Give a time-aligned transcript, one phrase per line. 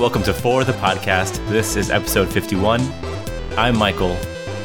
[0.00, 1.46] Welcome to For the Podcast.
[1.50, 2.80] This is episode 51.
[3.58, 4.16] I'm Michael,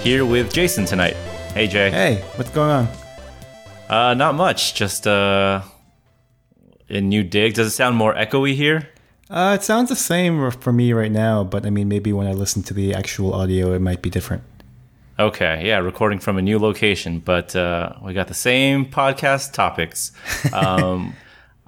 [0.02, 1.16] here with Jason tonight.
[1.54, 1.92] Hey, Jay.
[1.92, 2.88] Hey, what's going on?
[3.90, 4.76] Uh, not much.
[4.76, 5.62] Just uh,
[6.88, 7.56] a new dig.
[7.56, 8.88] Does it sound more echoey here?
[9.30, 12.32] Uh, it sounds the same for me right now, but I mean, maybe when I
[12.32, 14.42] listen to the actual audio, it might be different.
[15.20, 20.14] Okay, yeah, recording from a new location, but uh, we got the same podcast topics
[20.54, 21.14] um,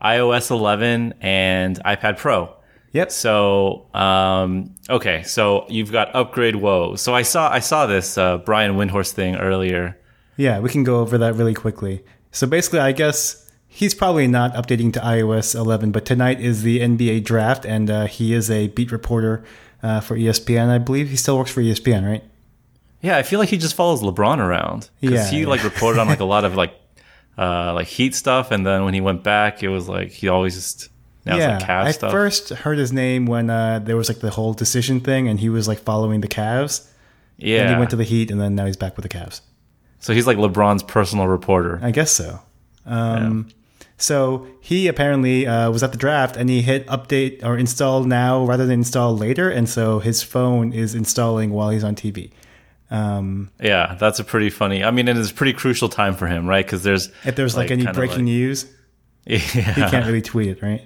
[0.01, 2.53] iOS 11 and iPad Pro.
[2.97, 3.11] Yep.
[3.11, 6.95] So, um, okay, so you've got upgrade woe.
[6.95, 9.95] So I saw I saw this uh, Brian Windhorst thing earlier.
[10.35, 12.03] Yeah, we can go over that really quickly.
[12.31, 16.79] So basically, I guess he's probably not updating to iOS 11, but tonight is the
[16.79, 19.43] NBA draft, and uh, he is a beat reporter
[19.83, 21.09] uh, for ESPN, I believe.
[21.09, 22.23] He still works for ESPN, right?
[23.01, 26.07] Yeah, I feel like he just follows LeBron around because Yeah, he like reported on
[26.07, 26.73] like a lot of like
[27.37, 30.55] uh, like Heat stuff, and then when he went back, it was like he always
[30.55, 30.89] just
[31.27, 31.55] now yeah.
[31.55, 32.11] it's like Cavs I stuff.
[32.11, 35.49] first heard his name when uh, there was like the whole decision thing, and he
[35.49, 36.87] was like following the Cavs.
[37.37, 39.41] yeah, And he went to the Heat, and then now he's back with the Cavs.
[39.99, 41.79] so he's like LeBron's personal reporter.
[41.81, 42.39] I guess so.
[42.85, 43.49] Um,
[43.99, 48.45] So he apparently uh, was at the draft and he hit update or install now
[48.45, 52.31] rather than install later, and so his phone is installing while he's on TV.
[52.91, 54.83] Um, Yeah, that's a pretty funny.
[54.83, 56.65] I mean, and it's a pretty crucial time for him, right?
[56.65, 58.65] Because there's if there's like, any kinda breaking news,
[59.25, 60.81] yeah, he can't really tweet it, right?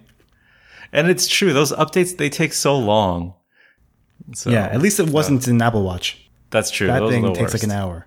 [0.94, 1.54] And it's true.
[1.54, 3.34] Those updates they take so long.
[4.34, 6.30] So yeah, at least it wasn't in Apple Watch.
[6.52, 6.88] that's true.
[6.88, 8.06] That Those thing takes like an hour.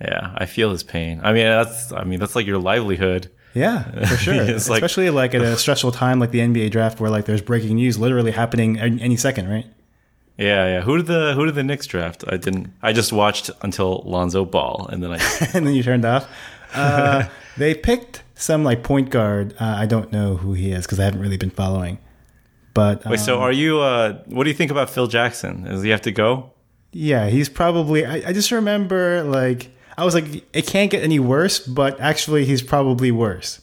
[0.00, 1.20] Yeah, I feel his pain.
[1.22, 3.30] I mean, that's I mean that's like your livelihood.
[3.54, 4.34] Yeah, for sure.
[4.34, 7.42] It's like- Especially like at a stressful time like the NBA draft, where like there's
[7.42, 9.66] breaking news literally happening any any second, right?
[10.38, 10.80] Yeah, yeah.
[10.80, 12.24] Who did the Who did the Knicks draft?
[12.26, 12.72] I didn't.
[12.82, 15.18] I just watched until Lonzo Ball, and then I.
[15.54, 16.26] and then you turned off.
[16.74, 17.24] Uh,
[17.58, 19.54] they picked some like point guard.
[19.60, 21.98] Uh, I don't know who he is because I haven't really been following.
[22.74, 23.80] But Wait, so um, are you?
[23.80, 25.64] Uh, what do you think about Phil Jackson?
[25.64, 26.50] Does he have to go?
[26.94, 28.04] yeah, he's probably.
[28.04, 32.44] I, I just remember like I was like, it can't get any worse, but actually,
[32.44, 33.60] he's probably worse.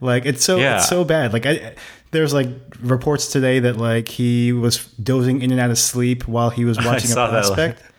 [0.00, 0.76] Like it's so Yeah.
[0.76, 1.32] it's so bad.
[1.32, 1.74] Like I,
[2.10, 2.48] there's like
[2.80, 6.78] reports today that like he was dozing in and out of sleep while he was
[6.84, 7.82] watching a that, like- prospect.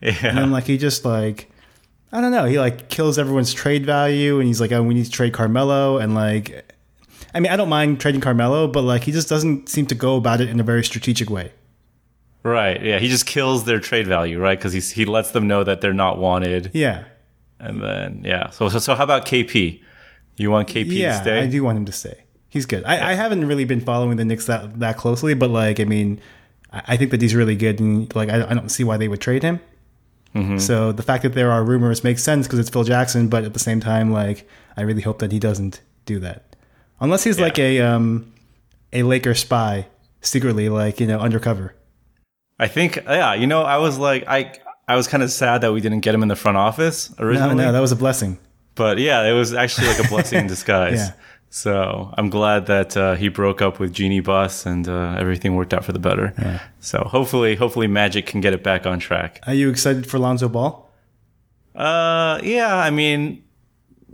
[0.00, 1.50] And Yeah, then like he just like
[2.12, 5.04] I don't know, he like kills everyone's trade value and he's like, Oh, we need
[5.04, 6.73] to trade Carmelo and like
[7.34, 10.16] I mean, I don't mind trading Carmelo, but like he just doesn't seem to go
[10.16, 11.52] about it in a very strategic way.
[12.42, 12.80] right.
[12.82, 14.58] Yeah, he just kills their trade value, right?
[14.58, 17.04] Because he he lets them know that they're not wanted, Yeah.
[17.58, 18.50] and then yeah.
[18.50, 19.80] So so, so how about KP?
[20.36, 21.40] You want KP to yeah, stay?
[21.40, 22.24] I do want him to stay.
[22.48, 22.84] He's good.
[22.84, 26.20] I, I haven't really been following the Knicks that, that closely, but like I mean,
[26.72, 29.08] I, I think that he's really good and like I, I don't see why they
[29.08, 29.58] would trade him.
[30.34, 30.58] Mm-hmm.
[30.58, 33.52] So the fact that there are rumors makes sense because it's Phil Jackson, but at
[33.54, 36.53] the same time, like I really hope that he doesn't do that,
[37.04, 38.32] unless he's like a um
[38.92, 39.86] a Laker spy
[40.20, 41.74] secretly, like you know, undercover.
[42.58, 43.34] I think yeah.
[43.34, 44.54] You know, I was like I.
[44.86, 47.54] I was kind of sad that we didn't get him in the front office originally.
[47.54, 48.38] no, no, that was a blessing.
[48.74, 50.98] But yeah, it was actually like a blessing in disguise.
[50.98, 51.12] Yeah.
[51.48, 55.72] So I'm glad that uh, he broke up with Jeanie Buss and uh, everything worked
[55.72, 56.34] out for the better.
[56.38, 56.60] Yeah.
[56.80, 59.40] So hopefully, hopefully Magic can get it back on track.
[59.46, 60.90] Are you excited for Lonzo Ball?
[61.74, 63.42] Uh, yeah, I mean,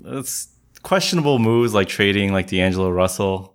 [0.05, 0.51] it's
[0.83, 3.55] questionable moves like trading like D'Angelo Russell.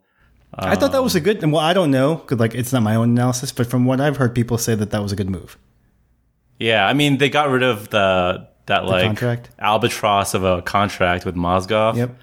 [0.58, 1.44] I thought that was a good.
[1.44, 4.18] Well, I don't know because like it's not my own analysis, but from what I've
[4.18, 5.58] heard, people say that that was a good move.
[6.59, 9.50] Yeah, I mean they got rid of the that like contract?
[9.59, 11.97] albatross of a contract with Mozgov.
[11.97, 12.18] Yep.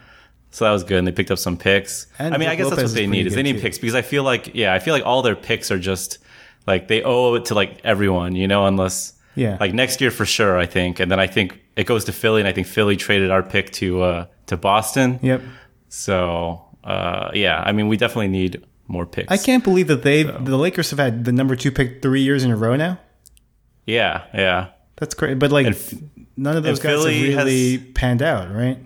[0.51, 2.07] So that was good, and they picked up some picks.
[2.19, 3.63] And I mean, I guess Lopez that's what they need is they need too.
[3.63, 6.19] picks because I feel like yeah, I feel like all their picks are just
[6.67, 9.59] like they owe it to like everyone, you know, unless Yeah.
[9.61, 12.41] like next year for sure, I think, and then I think it goes to Philly,
[12.41, 15.19] and I think Philly traded our pick to uh to Boston.
[15.23, 15.43] Yep.
[15.89, 19.31] So uh yeah, I mean, we definitely need more picks.
[19.31, 22.45] I can't believe that they the Lakers have had the number two pick three years
[22.45, 22.99] in a row now.
[23.87, 24.69] Yeah, yeah.
[24.97, 25.95] That's great, but like f-
[26.37, 28.79] none of those and guys Philly have really has- panned out, right?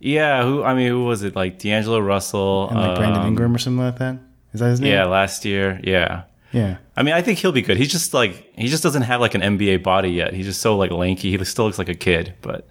[0.00, 1.34] Yeah, who I mean, who was it?
[1.36, 4.18] Like D'Angelo Russell, And like Brandon um, Ingram or something like that.
[4.52, 4.92] Is that his name?
[4.92, 5.80] Yeah, last year.
[5.82, 6.24] Yeah.
[6.52, 6.76] Yeah.
[6.96, 7.76] I mean, I think he'll be good.
[7.76, 10.32] He's just like he just doesn't have like an NBA body yet.
[10.34, 11.36] He's just so like lanky.
[11.36, 12.68] He still looks like a kid, but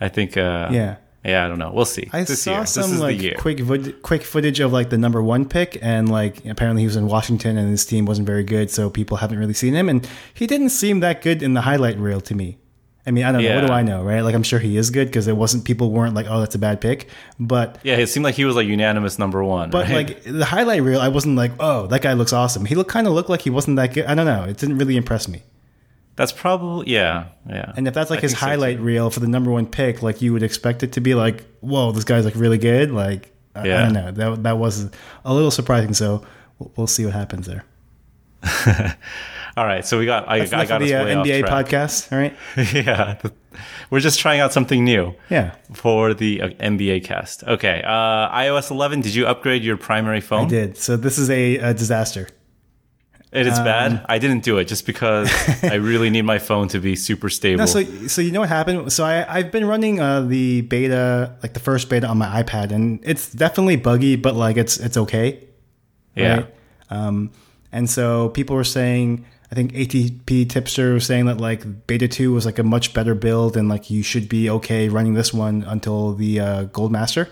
[0.00, 0.96] I think uh Yeah.
[1.26, 1.72] Yeah, I don't know.
[1.72, 2.08] We'll see.
[2.12, 2.66] I this saw year.
[2.66, 6.82] some like quick vid- quick footage of like the number one pick, and like apparently
[6.82, 9.74] he was in Washington, and his team wasn't very good, so people haven't really seen
[9.74, 12.58] him, and he didn't seem that good in the highlight reel to me.
[13.08, 13.54] I mean, I don't know.
[13.54, 14.22] What do I know, right?
[14.22, 16.58] Like, I'm sure he is good because it wasn't people weren't like, oh, that's a
[16.58, 17.08] bad pick,
[17.38, 19.70] but Yeah, it seemed like he was like unanimous number one.
[19.70, 20.08] But right?
[20.08, 22.64] like the highlight reel, I wasn't like, oh, that guy looks awesome.
[22.64, 24.06] He looked kind of looked like he wasn't that good.
[24.06, 24.42] I don't know.
[24.42, 25.44] It didn't really impress me.
[26.16, 27.72] That's probably yeah, yeah.
[27.76, 30.02] And if that's like I his think so, highlight reel for the number one pick,
[30.02, 32.90] like you would expect it to be like, whoa, this guy's like really good.
[32.90, 34.10] Like, I- I don't know.
[34.10, 34.90] That that was
[35.24, 35.94] a little surprising.
[35.94, 36.24] So
[36.58, 37.64] we'll, we'll see what happens there.
[39.56, 42.12] All right, so we got I, I got the uh, NBA podcast.
[42.12, 42.34] All right.
[42.74, 43.16] yeah,
[43.88, 47.42] we're just trying out something new Yeah, for the uh, NBA cast.
[47.42, 49.00] Okay, uh, iOS 11.
[49.00, 50.44] Did you upgrade your primary phone?
[50.46, 50.76] I did.
[50.76, 52.28] So this is a, a disaster.
[53.36, 54.06] It is Um, bad.
[54.08, 55.30] I didn't do it just because
[55.62, 57.58] I really need my phone to be super stable.
[57.58, 58.90] No, so so you know what happened?
[58.92, 62.72] So I I've been running uh, the beta, like the first beta on my iPad,
[62.72, 65.44] and it's definitely buggy, but like it's it's okay.
[66.14, 66.34] yeah.
[66.36, 66.46] right?
[66.90, 67.30] Um,
[67.72, 72.32] and so people were saying, I think ATP Tipster was saying that like Beta 2
[72.32, 75.62] was like a much better build and like you should be okay running this one
[75.66, 77.28] until the uh, Gold Master.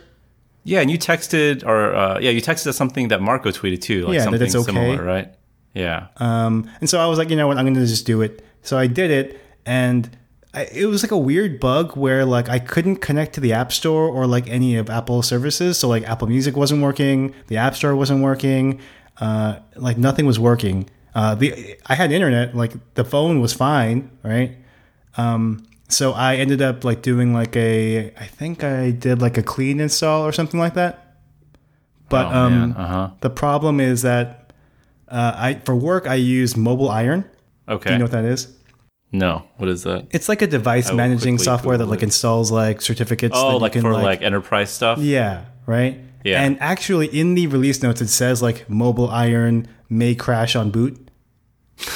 [0.65, 4.03] Yeah, and you texted, or uh, yeah, you texted us something that Marco tweeted too,
[4.07, 4.73] like Yeah, that something it's okay.
[4.73, 5.35] similar, right?
[5.75, 6.07] Yeah.
[6.17, 8.45] Um, and so I was like, you know what, I'm going to just do it.
[8.63, 10.09] So I did it, and
[10.55, 13.73] I, it was like a weird bug where like I couldn't connect to the App
[13.73, 15.79] Store or like any of Apple services.
[15.79, 18.81] So like Apple Music wasn't working, the App Store wasn't working,
[19.19, 20.89] uh, like nothing was working.
[21.15, 24.57] Uh, the I had internet, like the phone was fine, right?
[25.17, 29.43] Um, so I ended up like doing like a, I think I did like a
[29.43, 31.19] clean install or something like that.
[32.09, 32.75] But oh, um.
[32.77, 33.11] Uh huh.
[33.21, 34.44] the problem is that
[35.15, 37.25] uh, I for work I use Mobile Iron.
[37.69, 37.89] Okay.
[37.89, 38.49] Do you know what that is?
[39.13, 39.45] no.
[39.59, 40.09] What is that?
[40.11, 42.11] It's like a device will managing software that like it.
[42.11, 43.37] installs like certificates.
[43.37, 44.99] Oh, like can, for like, enterprise stuff.
[44.99, 46.01] yeah, right.
[46.25, 46.43] Yeah.
[46.43, 50.99] And actually, in the release notes, it says like Mobile Iron may crash on boot,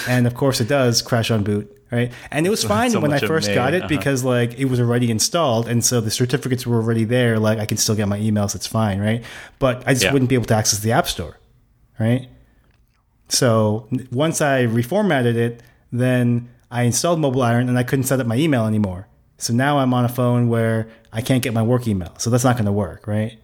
[0.06, 1.74] and of course it does crash on boot.
[1.90, 3.88] Right, and it was fine so when I first may, got it uh-huh.
[3.88, 7.38] because like it was already installed, and so the certificates were already there.
[7.38, 9.24] Like I can still get my emails, it's fine, right?
[9.58, 10.12] But I just Yeah.
[10.12, 11.38] wouldn't be able to access the App Store,
[11.98, 12.28] right?
[13.28, 18.26] So once I reformatted it, then I installed Mobile Iron and I couldn't set up
[18.26, 19.06] my email anymore.
[19.38, 22.12] So now I'm on a phone where I can't get my work email.
[22.18, 23.38] So that's not going to work, right?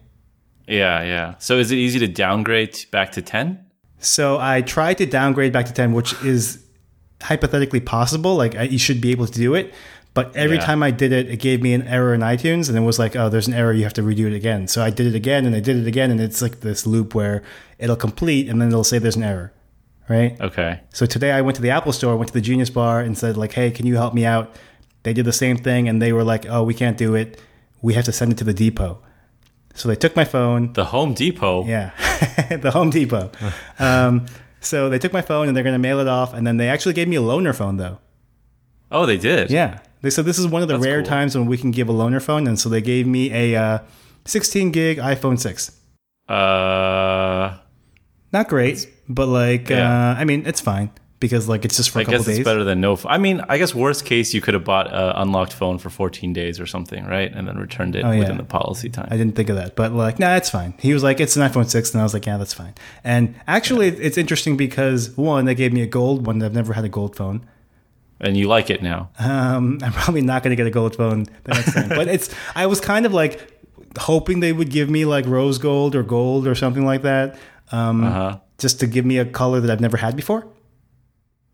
[0.67, 1.35] Yeah, yeah.
[1.39, 3.63] So is it easy to downgrade back to 10?
[3.99, 6.63] So I tried to downgrade back to 10, which is
[7.21, 8.35] hypothetically possible.
[8.35, 9.73] Like I, you should be able to do it.
[10.13, 10.65] But every Yeah.
[10.65, 13.15] time I did it, it gave me an error in iTunes and it was like,
[13.15, 13.73] oh, there's an error.
[13.73, 14.67] You have to redo it again.
[14.67, 16.09] So I did it again and I did it again.
[16.11, 17.43] And it's like this loop where
[17.79, 19.51] it'll complete and then it'll say there's an error,
[20.09, 20.39] right?
[20.39, 20.79] Okay.
[20.93, 23.37] So today I went to the Apple store, went to the Genius Bar, and said
[23.37, 24.55] like, "Hey, can you help me out?"
[25.03, 27.39] They did the same thing, and they were like, "Oh, we can't do it.
[27.81, 28.99] We have to send it to the depot."
[29.75, 30.73] So they took my phone.
[30.73, 31.65] The Home Depot.
[31.65, 31.91] Yeah,
[32.61, 33.29] the Home Depot.
[33.79, 34.25] um,
[34.61, 36.69] so they took my phone, and they're going to mail it off, and then they
[36.69, 37.99] actually gave me a loaner phone, though.
[38.91, 39.51] Oh, they did.
[39.51, 41.09] Yeah, they said this is one of the That's rare cool.
[41.09, 43.79] times when we can give a loaner phone, and so they gave me a uh,
[44.25, 45.71] 16 gig iPhone 6.
[46.29, 47.57] Uh,
[48.37, 50.11] Not great, but like, Yeah.
[50.11, 50.89] uh, I mean, it's fine
[51.21, 52.39] because like it's just for a I couple guess days.
[52.39, 52.93] it's better than no.
[52.93, 55.89] F- I mean, I guess worst case you could have bought an unlocked phone for
[55.89, 57.31] 14 days or something, right?
[57.33, 58.19] And then returned it Oh, yeah.
[58.19, 59.07] within the policy time.
[59.09, 60.73] I didn't think of that, but like, nah, it's fine.
[60.79, 62.73] He was like, it's an iPhone 6, and I was like, yeah, that's fine.
[63.03, 66.43] And actually, it's interesting because one, they gave me a gold one.
[66.43, 67.39] I've never had a gold phone.
[68.19, 69.09] and you like it now.
[69.19, 72.27] Um, I'm probably not going to get a gold phone the next time, but it's.
[72.55, 73.33] I was kind of like
[73.97, 77.37] hoping they would give me like rose gold or gold or something like that,
[77.71, 78.37] um, Uh-huh.
[78.57, 80.45] just to give me a color that I've never had before.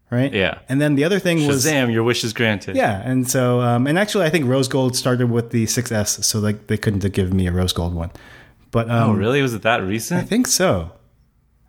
[0.09, 0.33] Right.
[0.33, 0.59] Yeah.
[0.67, 2.75] And then the other thing was Shazam, your wish is granted.
[2.75, 6.39] Yeah, and so um, and actually, I think rose gold started with the 6S, so
[6.39, 8.11] like they couldn't have given me a rose gold one.
[8.71, 9.41] But um, Oh, really?
[9.41, 10.19] Was it that recent?
[10.21, 10.91] I think so.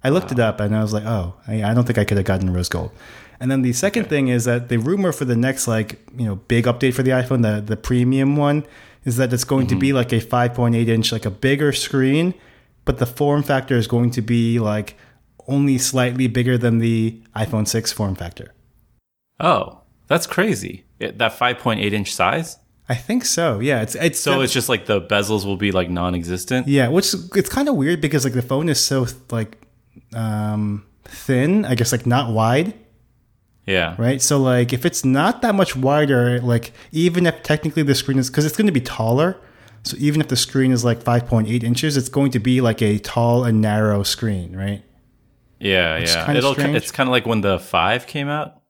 [0.03, 2.17] I looked it up and I was like, oh, I, I don't think I could
[2.17, 2.91] have gotten rose gold.
[3.39, 6.35] And then the second thing is that the rumor for the next like you know
[6.49, 8.65] big update for the iPhone, the the premium one,
[9.05, 12.35] is that it's going to be like a 5.8 inch, like a bigger screen,
[12.85, 14.97] but the form factor is going to be like
[15.49, 18.53] only slightly bigger than the iPhone 6 form factor.
[19.41, 20.85] Oh, that's crazy.
[20.99, 22.59] It, that 5.8 inch size?
[22.89, 23.61] I think so.
[23.61, 26.69] Yeah, it's it's So it's just like the bezels will be like non existent?
[26.69, 29.57] Yeah, which it's kind of weird because like the phone is so like
[30.15, 32.75] um thin, I guess like not wide,
[33.67, 33.95] Yeah.
[33.99, 34.21] right?
[34.21, 38.29] So like if it's not that much wider, like even if technically the screen is
[38.31, 39.37] cuz it's going to be taller,
[39.85, 42.99] so even if the screen is like 5.8 inches, it's going to be like a
[42.99, 44.83] tall and narrow screen, right?
[45.59, 46.25] Yeah, yeah.
[46.25, 46.77] kinda It'll, strange.
[46.77, 48.61] it's kind of like when the 5 came out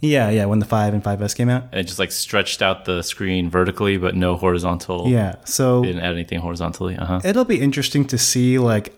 [0.00, 1.64] Yeah, yeah, when the 5 and 5S came out.
[1.72, 5.08] and it just like stretched out the screen vertically, but no horizontal.
[5.08, 5.36] Yeah.
[5.44, 6.96] So Didn't add anything horizontally.
[6.96, 7.20] Uh huh.
[7.24, 8.94] it'll be interesting to see like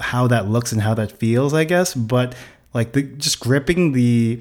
[0.00, 1.94] how that looks and how that feels, I guess.
[1.94, 2.34] But
[2.72, 4.40] like the just gripping the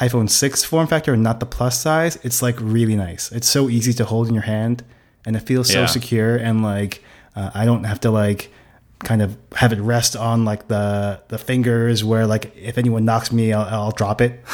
[0.00, 3.32] iPhone 6 form factor and not the plus size, it's like really nice.
[3.32, 4.84] It's so easy to hold in your hand
[5.26, 5.86] and it feels so Yeah.
[5.86, 7.02] secure and like
[7.36, 8.52] uh, I don't have to like
[9.00, 13.32] kind of have it rest on like the the fingers where like if anyone knocks
[13.32, 14.40] me I'll, I'll drop it.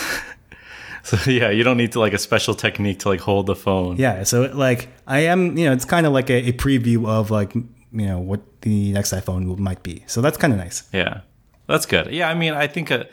[1.03, 3.97] So yeah, you don't need to like a special technique to like hold the phone.
[3.97, 7.31] Yeah, so like I am, you know, it's kind of like a, a preview of
[7.31, 7.65] like you
[8.07, 10.05] know what the next iPhone might be.
[10.07, 10.83] So that's kind of nice.
[10.93, 11.23] Yeah,
[11.67, 12.13] that's good.
[12.13, 13.05] Yeah, I mean, I think uh,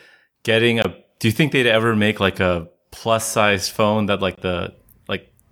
[0.43, 0.83] getting a.
[1.19, 4.73] Do you think they'd ever make like a plus size phone that like the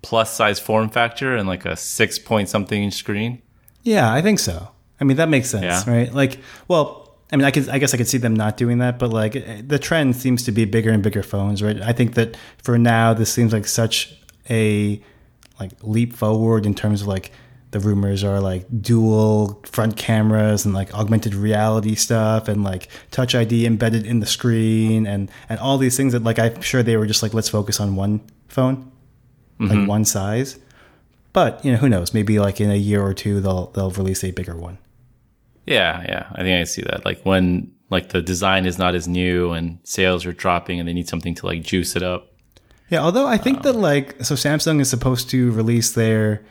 [0.06, 3.42] plus size form factor and like a six point something inch screen?
[3.82, 4.70] Yeah, I think so.
[5.02, 5.84] I mean, that makes sense, Yeah.
[5.92, 6.14] right?
[6.14, 9.00] Like, well, I mean, I could, I guess I could see them not doing that,
[9.00, 9.34] but like
[9.68, 11.82] the trend seems to be bigger and bigger phones, right?
[11.82, 14.16] I think that for now, this seems like such
[14.50, 15.02] a
[15.60, 17.32] like leap forward in terms of like
[17.72, 23.34] the rumors are like dual front cameras and like augmented reality stuff and like touch
[23.36, 26.96] ID embedded in the screen and and all these things that like I'm sure they
[26.96, 28.90] were just like let's focus on one phone,
[29.60, 30.60] like one size.
[31.34, 32.14] But you know who knows?
[32.14, 34.78] Maybe like in a year or two they'll they'll release a bigger one.
[35.66, 36.28] Yeah, yeah.
[36.34, 37.06] I think I see that.
[37.06, 40.94] Like when like the design is not as new and sales are dropping and they
[40.94, 42.32] need something to like juice it up.
[42.90, 46.44] Yeah, although I think that like so Samsung is supposed to release their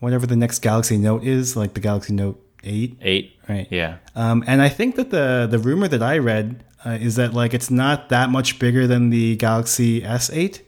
[0.00, 3.38] whatever the next Galaxy Note is, like the Galaxy Note 8, Eight.
[3.48, 3.68] right?
[3.70, 3.98] Yeah.
[4.14, 7.54] Um, and I think that the the rumor that I read uh, is that like
[7.54, 10.60] it's not that much bigger than the Galaxy S8,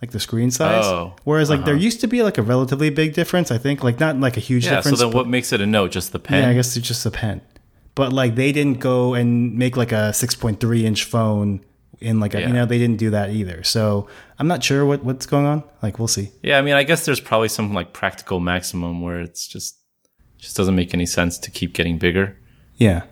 [0.00, 0.84] like the screen size.
[0.84, 1.82] Oh, Whereas like there uh-huh.
[1.82, 3.50] used to be like a relatively big difference.
[3.50, 4.86] I think like not like a huge difference.
[4.86, 4.92] Yeah.
[4.92, 5.90] So then what makes it a note?
[5.90, 6.42] Just the pen?
[6.42, 7.40] yeah, I guess it's just a pen.
[7.94, 11.64] But like they didn't go and make like a 6.3 inch phone
[12.00, 12.46] in like a Yeah.
[12.46, 13.64] you know they didn't do that either.
[13.64, 15.64] So I'm not sure what what's going on.
[15.82, 16.30] Like we'll see.
[16.42, 19.78] Yeah, I mean, I guess there's probably some like practical maximum where it's just
[20.38, 22.38] just doesn't make any sense to keep getting bigger.
[22.76, 23.02] Yeah.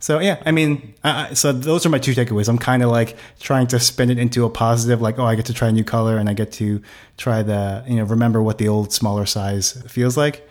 [0.00, 2.48] So yeah, I mean, I, so those are my two takeaways.
[2.48, 5.46] I'm kind of like trying to spin it into a positive, like oh, I get
[5.46, 6.80] to try a new color and I get to
[7.16, 10.48] try the you know remember what the old smaller size feels like.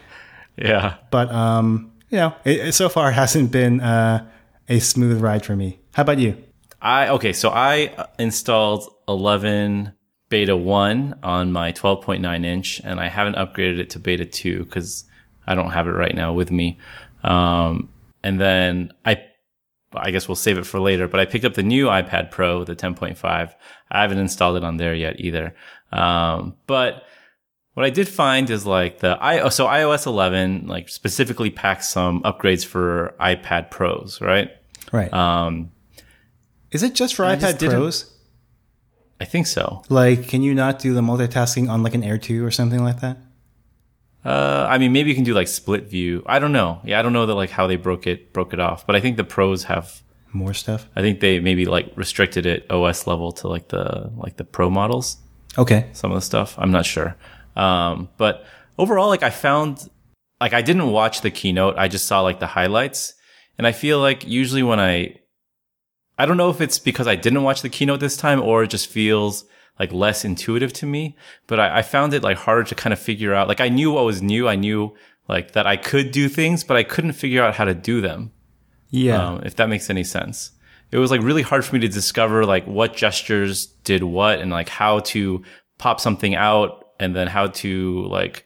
[0.58, 0.96] Yeah.
[1.12, 4.28] But um, you know, it, it so far hasn't been uh,
[4.68, 5.80] a smooth ride for me.
[5.94, 6.44] How about you?
[6.82, 9.94] I okay, so I uh, installed 11
[10.30, 15.06] beta 1 on my 12.9 inch and I haven't upgraded it to beta 2 cuz
[15.48, 16.78] I don't have it right now with me.
[17.24, 17.90] Um
[18.24, 19.24] and then I
[19.94, 22.64] I guess we'll save it for later, but I picked up the new iPad Pro,
[22.64, 23.54] the 10.5.
[23.92, 25.56] I haven't installed it on there yet either.
[25.92, 27.04] Um but
[27.74, 32.22] what I did find is like the i so iOS 11 like specifically packs some
[32.24, 34.50] upgrades for iPad Pros, right?
[34.92, 35.12] Right.
[35.14, 35.72] Um
[36.72, 38.14] Is it just for I just iPad didn't- Pros?
[39.20, 39.82] I think so.
[39.90, 43.00] Like, can you not do the multitasking on like an Air 2 or something like
[43.02, 43.18] that?
[44.28, 46.22] Uh, I mean, maybe you can do like split view.
[46.26, 46.82] I don't know.
[46.84, 49.00] Yeah, I don't know that like how they broke it broke it off, but I
[49.00, 50.02] think the pros have.
[50.34, 50.86] More stuff.
[50.98, 54.70] I think they maybe like restricted it OS level to like the like the pro
[54.70, 55.18] models.
[55.58, 55.88] Okay.
[55.94, 57.16] Some of the stuff I'm not sure.
[57.56, 58.46] Um, but
[58.78, 59.90] overall, like I found
[60.42, 61.76] like I didn't watch the keynote.
[61.78, 63.14] I just saw like the highlights,
[63.58, 65.22] and I feel like usually when I
[66.18, 68.70] I don't know if it's because I didn't watch the keynote this time or it
[68.70, 69.46] just feels
[69.80, 71.16] like less intuitive to me.
[71.46, 73.48] But I, I found it like harder to kind of figure out.
[73.48, 74.48] Like I knew what was new.
[74.48, 74.96] I knew
[75.28, 78.32] like that I could do things, but I couldn't figure out how to do them.
[78.90, 79.26] Yeah.
[79.26, 80.52] Um, if that makes any sense.
[80.92, 84.50] It was like really hard for me to discover like what gestures did what and
[84.52, 85.44] like how to
[85.78, 88.46] pop something out and then how to like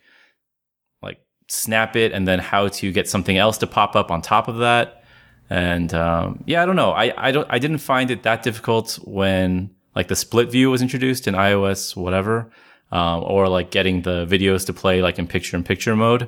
[1.02, 4.48] like snap it and then how to get something else to pop up on top
[4.48, 5.04] of that.
[5.52, 6.92] And um, yeah, I don't know.
[6.92, 10.82] I, I don't I didn't find it that difficult when like the split view was
[10.82, 12.52] introduced in iOS whatever,
[12.92, 16.28] um, or like getting the videos to play like in picture in picture mode.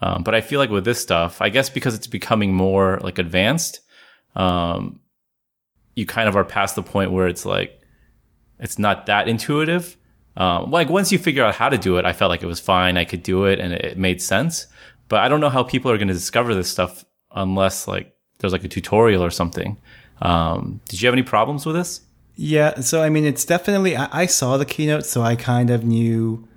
[0.00, 3.18] Um, but I feel like with this stuff, I guess because it's becoming more like
[3.18, 3.80] advanced,
[4.34, 5.00] um,
[5.94, 7.80] you kind of are past the point where it's like
[8.58, 9.96] it's not that intuitive.
[10.36, 12.60] Um, like once you figure out how to do it, I felt like it was
[12.60, 12.96] fine.
[12.96, 14.66] I could do it and it, it made sense.
[15.08, 17.04] But I don't know how people are going to discover this stuff
[17.34, 19.76] unless like there's like a tutorial or something.
[20.22, 22.00] Um, did you have any problems with this?
[22.36, 23.96] Yeah, so I mean, it's definitely.
[23.96, 26.48] I, I saw the keynote, so I kind of knew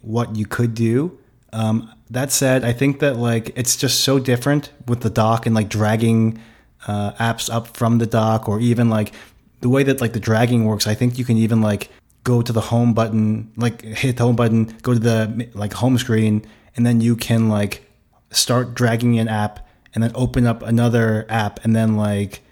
[0.00, 1.18] what you could do.
[1.52, 5.54] Um, that said, I think that like it's just so different with the dock and
[5.54, 6.40] like dragging
[6.86, 9.12] uh, apps up from the dock, or even like
[9.60, 10.86] the way that like the dragging works.
[10.86, 11.90] I think you can even like
[12.24, 15.96] go to the home button, like hit the home button, go to the like home
[15.98, 16.44] screen,
[16.76, 17.84] and then you can like
[18.32, 22.42] start dragging an app, and then open up another app, and then like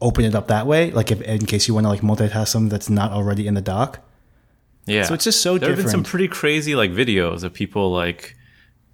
[0.00, 2.68] open it up that way, like if in case you want to like multitask something
[2.68, 4.00] that's not already in the dock.
[4.86, 5.04] Yeah.
[5.04, 8.36] So it's just so there have been some pretty crazy like videos of people like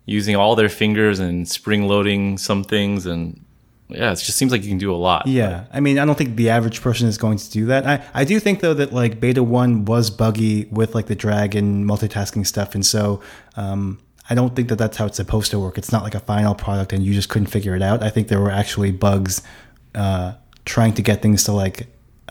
[0.04, 3.42] using all their fingers and spring loading some things and
[3.88, 5.28] yeah, it just seems like you can do a lot.
[5.28, 7.86] Yeah, I mean, I don't think the average person is going to do that.
[7.86, 11.54] I, I do think though that like beta one was buggy with like the drag
[11.54, 13.20] and multitasking stuff, and so
[13.54, 15.78] um, I don't think that that's how it's supposed to work.
[15.78, 18.02] It's not like a final product and you just couldn't figure it out.
[18.02, 19.42] I think there were actually bugs
[19.94, 20.32] uh,
[20.66, 21.86] trying to get things to like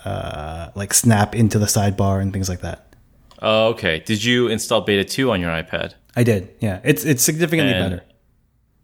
[0.06, 2.96] uh, like snap into the sidebar and things like that.
[3.42, 4.00] Oh, okay.
[4.06, 5.94] Did you install beta 2 on your iPad?
[6.16, 6.80] I did, yeah.
[6.84, 8.04] It's it's significantly And- better.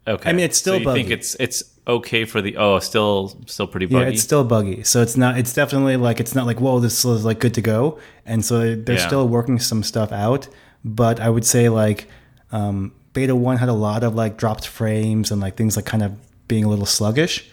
[0.04, 0.30] Okay.
[0.30, 1.14] I mean, it's still so you think buggy.
[1.14, 4.04] it's it's okay for the oh, still still pretty buggy.
[4.04, 4.82] Yeah, it's still buggy.
[4.82, 5.38] So it's not.
[5.38, 8.00] It's definitely like it's not like whoa, this is like good to go.
[8.26, 9.06] And so they're Yeah.
[9.06, 10.48] still working some stuff out.
[10.84, 12.08] But I would say like
[12.50, 16.02] um, beta one had a lot of like dropped frames and like things like kind
[16.02, 16.12] of
[16.48, 17.48] being a little sluggish.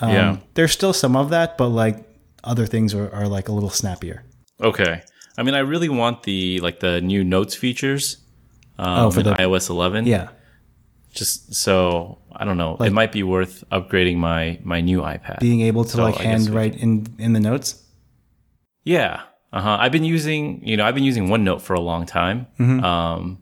[0.00, 0.36] Um, Yeah.
[0.54, 1.96] There's still some of that, but like
[2.44, 4.24] other things are, are like a little snappier.
[4.60, 5.02] okay.
[5.38, 8.18] I mean, I really want the like the new notes features
[8.78, 10.06] um, Oh, for the- iOS 11.
[10.06, 10.28] Yeah.
[11.12, 15.40] Just so I don't know, it might be worth upgrading my my new iPad.
[15.40, 17.82] Being able to So like I guess we handwrite in in the notes.
[18.84, 19.22] Yeah.
[19.52, 19.76] Uh huh.
[19.80, 22.46] I've been using, you know, I've been using OneNote for a long time.
[22.58, 23.38] Um,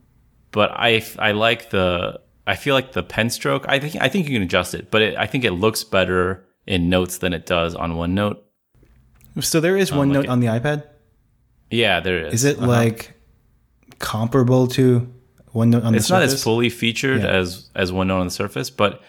[0.52, 3.66] but I, I like the, I feel like the pen stroke.
[3.68, 6.46] I think, I think you can adjust it, but it, I think it looks better
[6.68, 8.36] in Notes than it does on OneNote.
[9.40, 10.84] So there is one like note on the iPad.
[11.70, 12.34] Yeah, there is.
[12.34, 12.66] Is it Uh-huh.
[12.66, 13.14] like
[13.98, 15.12] comparable to
[15.54, 16.04] OneNote on the Surface?
[16.04, 17.28] It's not as fully featured Yeah.
[17.28, 19.00] as as OneNote on the Surface, but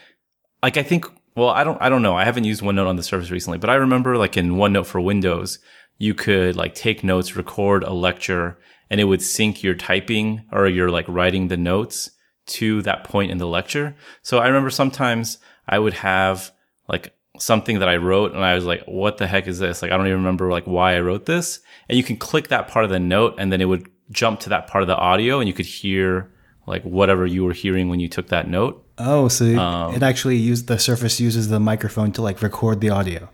[0.63, 2.15] like I think, well, I don't, I don't know.
[2.17, 4.99] I haven't used OneNote on the Surface recently, but I remember like in OneNote for
[5.01, 5.59] Windows,
[5.97, 8.57] you could like take notes, record a lecture,
[8.89, 12.11] and it would sync your typing or your like writing the notes
[12.47, 13.95] to that point in the lecture.
[14.21, 15.37] So I remember sometimes
[15.67, 16.51] I would have
[16.87, 19.81] like something that I wrote and I was like, what the heck is this?
[19.81, 21.59] Like, I don't even remember like why I wrote this.
[21.87, 24.49] And you can click that part of the note and then it would jump to
[24.49, 26.31] that part of the audio and you could hear
[26.67, 28.85] like whatever you were hearing when you took that note.
[28.97, 32.89] Oh, so Um, it actually used the Surface uses the microphone to like record the
[32.89, 33.29] audio.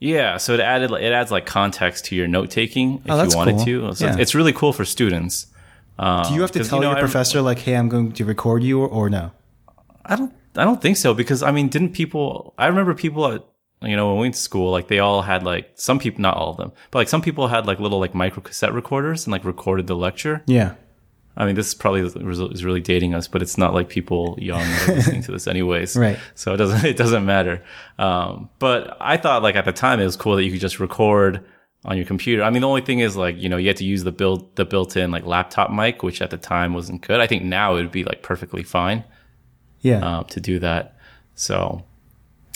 [0.00, 0.36] Yeah.
[0.38, 3.56] So it added, it adds like context to your note taking if Oh, you wanted
[3.56, 3.64] cool.
[3.64, 3.80] to.
[3.80, 4.22] So it's- Yeah.
[4.22, 5.46] it's really cool for students.
[5.98, 8.64] Um, Do you have to tell know, your professor like, "Hey, I'm going to record
[8.64, 9.30] you," or, or no?
[10.04, 13.44] I don't I don't think so because I mean didn't people I remember people at
[13.82, 16.36] you know when we went to school like they all had like some people not
[16.36, 19.32] all of them but like some people had like little like micro cassette recorders and
[19.32, 20.42] like recorded the lecture.
[20.46, 20.74] Yeah,
[21.36, 24.62] I mean this is probably is really dating us but it's not like people young
[24.62, 25.96] are listening to this anyways.
[26.04, 26.18] Right.
[26.34, 27.62] So it doesn't it doesn't matter.
[27.98, 30.78] Um, but I thought like at the time it was cool that you could just
[30.78, 31.44] record
[31.84, 32.44] on your computer.
[32.44, 34.54] I mean the only thing is like you know you had to use the built
[34.54, 37.20] the built-in like laptop mic which at the time wasn't good.
[37.20, 39.02] I think now it would be like perfectly fine
[39.84, 40.04] yeah.
[40.04, 40.96] uh, to do that.
[41.36, 41.84] So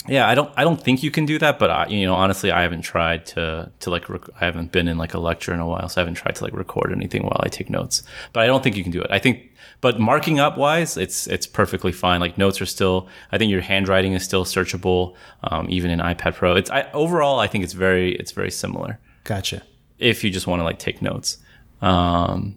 [0.07, 2.51] yeah, I don't I don't think you can do that, but I, you know honestly
[2.51, 5.59] I haven't tried to to like rec- I haven't been in like a lecture in
[5.59, 8.03] a while, so I haven't tried to like record anything while I take notes.
[8.33, 9.07] But I don't think you can do it.
[9.11, 12.19] I think but marking up wise, it's it's perfectly fine.
[12.21, 16.35] Like notes are still I think your handwriting is still searchable um, even in iPad
[16.35, 16.55] Pro.
[16.55, 19.61] It's I, overall I think it's very it's very similar Gotcha.
[19.99, 21.37] if you just want to like take notes.
[21.81, 22.55] Um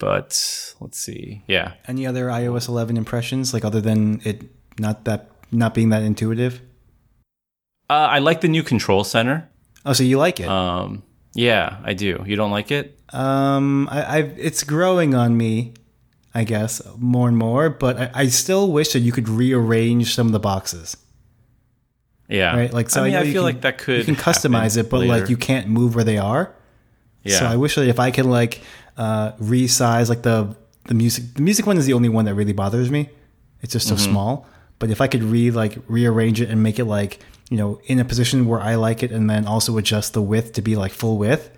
[0.00, 1.42] but let's see.
[1.46, 1.74] Yeah.
[1.86, 6.60] Any other iOS 11 impressions, like other than it not that not being that intuitive?
[7.88, 9.48] Uh, I like the new control center.
[9.86, 10.48] Oh, so you like it?
[10.48, 11.02] Um,
[11.34, 12.22] yeah, I do.
[12.26, 12.98] You don't like it?
[13.12, 15.74] Um, I, I've it's growing on me,
[16.34, 17.68] I guess, more and more.
[17.70, 20.96] But I, I still wish that you could rearrange some of the boxes,
[22.28, 22.56] Yeah.
[22.56, 22.72] right?
[22.72, 24.88] Like, so I mean, know I feel can- like that could you can customize it,
[24.90, 25.18] but later.
[25.20, 26.54] like you can't move where they are.
[27.24, 27.38] yeah.
[27.38, 28.60] So I wish that if I can like
[29.04, 30.38] uh, resize like the
[30.86, 33.02] the music, the music one is the only one that really bothers me.
[33.62, 34.10] It's just so Mm-hmm.
[34.10, 34.32] small.
[34.78, 37.12] But if I could re like rearrange it and make it like
[37.50, 40.52] you know in a position where I like it, and then also adjust the width
[40.54, 41.50] to be like full width,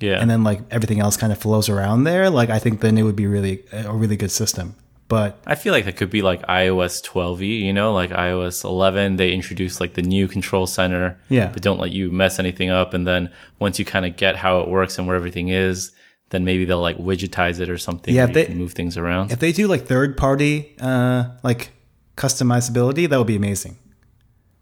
[0.00, 0.20] yeah.
[0.20, 3.02] and then like everything else kind of flows around there, like I think then it
[3.02, 4.74] would be really a really good system.
[5.08, 9.16] But I feel like that could be like iOS 12e, you know, like iOS 11,
[9.16, 11.16] they introduced like the new control center.
[11.28, 11.50] Yeah.
[11.52, 12.92] But don't let you mess anything up.
[12.92, 15.92] And then once you kind of get how it works and where everything is,
[16.30, 18.14] then maybe they'll like widgetize it or something.
[18.14, 19.30] Yeah, you they- move things around.
[19.32, 21.70] if they do like third party uh, like
[22.16, 23.76] customizability, that would be amazing.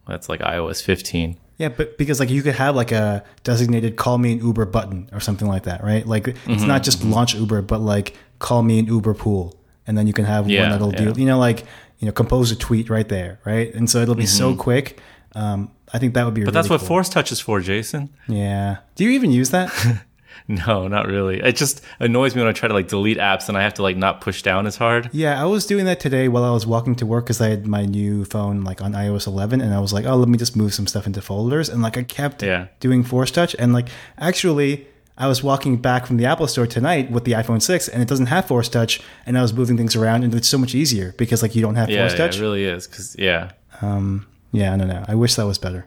[0.06, 1.38] That's like iOS 15.
[1.56, 5.08] Yeah, but because like you could have like a designated call me an Uber button
[5.12, 6.04] or something like that, right?
[6.06, 9.58] Like it's Mm-hmm, not just launch Uber, but like call me an Uber pool.
[9.86, 11.12] And then you can have Yeah, one that'll yeah.
[11.12, 11.60] do, you know, like,
[12.00, 13.72] you know, compose a tweet right there, right?
[13.74, 14.98] And so it'll be so quick.
[15.34, 16.46] Um, I think that would be Mm-hmm.
[16.46, 18.10] But that's what Force Touch is for, Jason.
[18.26, 18.78] Yeah.
[18.96, 19.70] Do you even use that?
[20.48, 21.40] No, not really.
[21.40, 23.82] It just annoys me when I try to like delete apps and I have to
[23.82, 25.08] like not push down as hard.
[25.12, 27.66] yeah, I was doing that today while I was walking to work because I had
[27.66, 30.54] my new phone like on iOS 11 and I was like, oh, let me just
[30.56, 31.68] move some stuff into folders.
[31.68, 32.66] And like I kept Yeah.
[32.80, 33.54] doing Force Touch.
[33.58, 37.62] And like actually, I was walking back from the Apple store tonight with the iPhone
[37.62, 39.00] 6 and it doesn't have Force Touch.
[39.26, 41.76] And I was moving things around and it's so much easier because like you don't
[41.76, 42.36] have Yeah, Force yeah, Touch.
[42.38, 42.86] it really is.
[42.86, 43.52] Cause yeah.
[43.80, 45.04] Um, yeah, I don't know.
[45.08, 45.86] I wish that was better.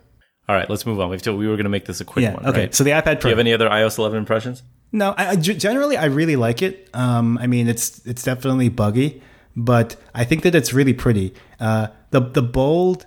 [0.49, 1.09] All right, let's move on.
[1.09, 2.33] We have to, we were going to make this a quick Yeah.
[2.33, 2.45] one.
[2.45, 2.59] okay.
[2.61, 2.75] right?
[2.75, 4.63] So the iPad Do you have any other iOS 11 impressions?
[4.93, 6.89] No, I, I generally I really like it.
[6.93, 9.21] Um, I mean, it's it's definitely buggy,
[9.57, 11.33] but I think that it's really pretty.
[11.59, 13.05] Uh, the the bold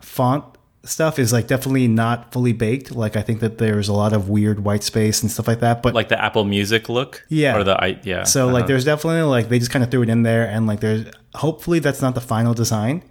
[0.00, 0.44] font
[0.84, 2.92] stuff is like definitely not fully baked.
[2.92, 5.82] Like I think that there's a lot of weird white space and stuff like that.
[5.82, 7.24] But Like the Apple Music look?
[7.28, 7.56] Yeah.
[7.56, 8.22] Or the, I, yeah.
[8.22, 10.78] so like there's definitely like they just kind of threw it in there and like
[10.78, 13.02] there's hopefully that's not the final design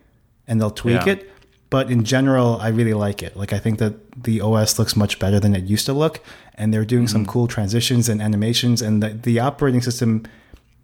[0.48, 1.14] and they'll tweak Yeah.
[1.14, 1.32] it.
[1.70, 3.36] But in general, I really like it.
[3.36, 6.20] Like I think that the OS looks much better than it used to look,
[6.56, 10.24] and they're doing some cool transitions and animations, and the, the operating system,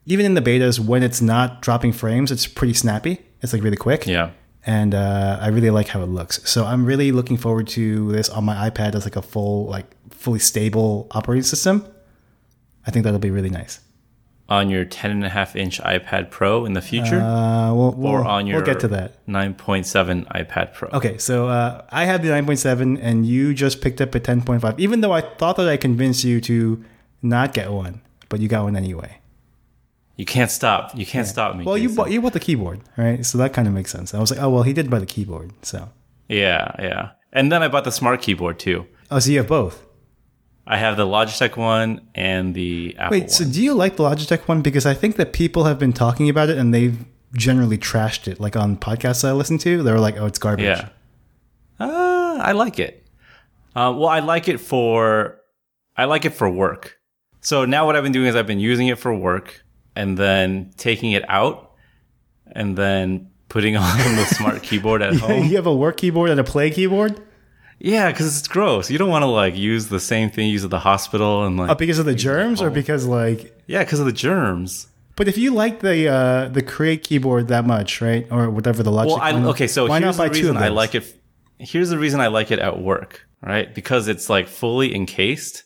[0.06, 3.20] even in the betas, when it's not dropping frames, it's pretty snappy.
[3.42, 4.06] It's like really quick.
[4.08, 4.32] Yeah.
[4.66, 6.48] and uh, I really like how it looks.
[6.50, 9.86] So I'm really looking forward to this on my iPad as like a full, like
[10.12, 11.86] fully stable operating system.
[12.86, 13.80] I think that'll be really nice.
[14.52, 18.12] On your 10 and a half inch iPad Pro in the future, Uh, we'll, we'll,
[18.12, 19.26] or on your we'll get to that.
[19.26, 20.90] 9.7 iPad Pro.
[20.92, 24.78] Okay, so uh, I have the 9.7, and you just picked up a 10.5.
[24.78, 26.84] Even though I thought that I convinced you to
[27.22, 29.20] not get one, but you got one anyway.
[30.18, 30.98] You can't stop.
[30.98, 31.64] You can't stop me.
[31.64, 33.26] Well, you bought you bought the keyboard, right?
[33.26, 34.14] So that kind of makes sense.
[34.14, 35.90] I was like, oh well, he did buy the keyboard, so
[36.28, 37.12] Yeah, yeah.
[37.32, 38.86] And then I bought the smart keyboard too.
[39.10, 39.86] oh, so you have both.
[40.68, 43.30] I have the Logitech one and the Apple Wait, one.
[43.30, 44.62] so do you like the Logitech one?
[44.62, 46.98] Because I think that people have been talking about it and they've
[47.34, 48.40] generally trashed it.
[48.40, 50.90] Like on podcasts I listen to, they were like, "Oh, it's garbage." Yeah.
[51.80, 53.06] Uh, I like it.
[53.76, 55.40] Uh, well, I like it for
[55.98, 56.98] I like it for work.
[57.42, 59.64] So now what I've been doing is I've been using it for work
[59.96, 61.72] and then taking it out
[62.52, 65.46] and then putting on the smart keyboard at home.
[65.46, 67.20] you have a work keyboard and a play keyboard.
[67.84, 68.92] Yeah, because it's gross.
[68.92, 71.58] You don't want to like use the same thing you use at the hospital and
[71.58, 74.88] like Oh, because of the germs, or because like yeah, because of the germs.
[75.16, 78.92] But if you like the uh, the Create keyboard that much, right, or whatever the
[78.92, 80.96] Logitech, Well, I, okay, so why here's not buy the two reason of I like
[80.96, 81.16] it.
[81.58, 83.74] Here's the reason I like it at work, right?
[83.74, 85.64] Because it's like fully encased.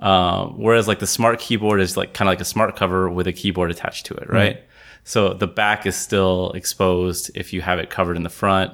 [0.00, 3.26] Um, whereas like the smart keyboard is like kind of like a smart cover with
[3.26, 4.62] a keyboard attached to it, right?
[5.04, 8.72] So the back is still exposed if you have it covered in the front.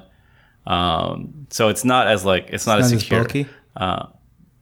[0.69, 3.21] Um, so it's not as like it's not Not as as secure.
[3.23, 3.47] bulky?
[3.75, 4.05] Uh,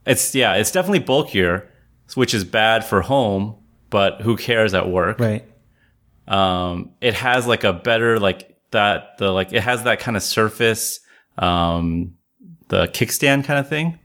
[0.05, 1.69] it's yeah, it's definitely bulkier,
[2.15, 3.55] which is bad for home,
[3.89, 5.19] but who cares at work?
[5.19, 5.43] right.
[6.27, 10.23] um it has like a better like that the like it has that kind of
[10.23, 10.99] surface
[11.37, 12.13] um
[12.69, 13.97] the kickstand kind of thing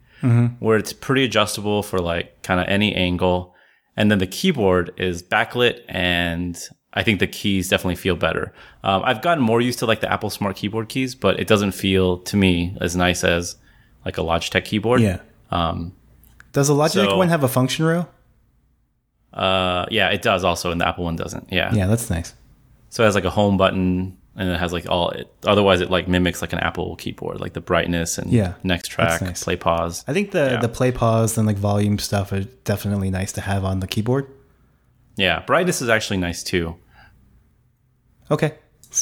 [0.61, 3.57] where it's pretty adjustable for like kind of any angle
[3.97, 6.57] and then the keyboard is backlit and
[6.95, 8.53] i think the keys definitely feel better
[8.85, 11.73] um, i've gotten more used to like the apple smart keyboard keys but it doesn't
[11.73, 13.57] feel to me as nice as
[14.05, 15.19] like a logitech keyboard Yeah.
[15.51, 15.93] um
[16.53, 18.07] Does the Logitech so- one have a function row?
[19.33, 22.35] uh yeah it does also and the apple one doesn't yeah Yeah, that's nice.
[22.91, 25.91] So it has like a home button and it has like all it otherwise it
[25.91, 29.43] like mimics like an Apple keyboard, like the brightness and Yeah, next track, nice.
[29.45, 30.05] play pause.
[30.07, 30.61] I think the Yeah.
[30.61, 34.27] the play pause and like volume stuff are definitely nice to have on the keyboard.
[35.17, 36.77] Yeah, brightness is actually nice too.
[38.31, 38.55] Okay.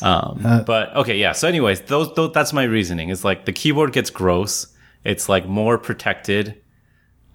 [0.02, 1.32] Um, Uh, but okay, yeah.
[1.32, 3.08] So anyways, those, those that's my reasoning.
[3.08, 4.66] Is like the keyboard gets gross.
[5.04, 6.60] It's like more protected.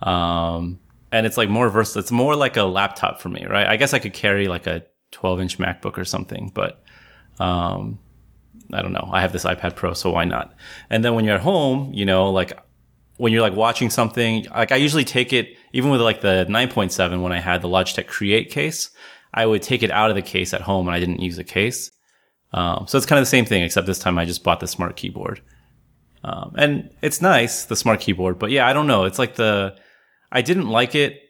[0.01, 0.79] Um,
[1.11, 2.01] and it's like more versatile.
[2.01, 3.67] It's more like a laptop for me, right?
[3.67, 6.83] I guess I could carry like a 12 inch MacBook or something, but,
[7.39, 7.99] um,
[8.73, 9.09] I don't know.
[9.11, 10.53] I have this iPad Pro, so why not?
[10.89, 12.51] And then when you're at home, you know, like
[13.17, 17.21] when you're like watching something, like I usually take it, even with like the 9.7,
[17.21, 18.89] when I had the Logitech Create case,
[19.33, 21.43] I would take it out of the case at home and I didn't use the
[21.43, 21.91] case.
[22.53, 24.67] Um, so it's kind of the same thing, except this time I just bought the
[24.67, 25.41] smart keyboard.
[26.23, 29.03] Um, and it's nice, the smart keyboard, but yeah, I don't know.
[29.05, 29.77] It's like the,
[30.31, 31.21] I didn't like it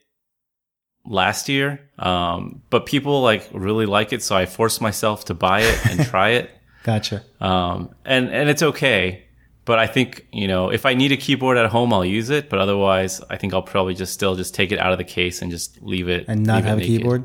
[1.06, 4.24] last year, um, but people like really like it.
[4.24, 6.50] So I forced myself to buy it and try it.
[6.84, 7.24] Gotcha.
[7.41, 9.25] Um, and, and it's okay.
[9.65, 12.49] But I think, you know, if I need a keyboard at home, I'll use it.
[12.49, 15.41] But otherwise, I think I'll probably just still just take it out of the case
[15.41, 16.25] and just leave it.
[16.28, 17.23] And not have a keyboard.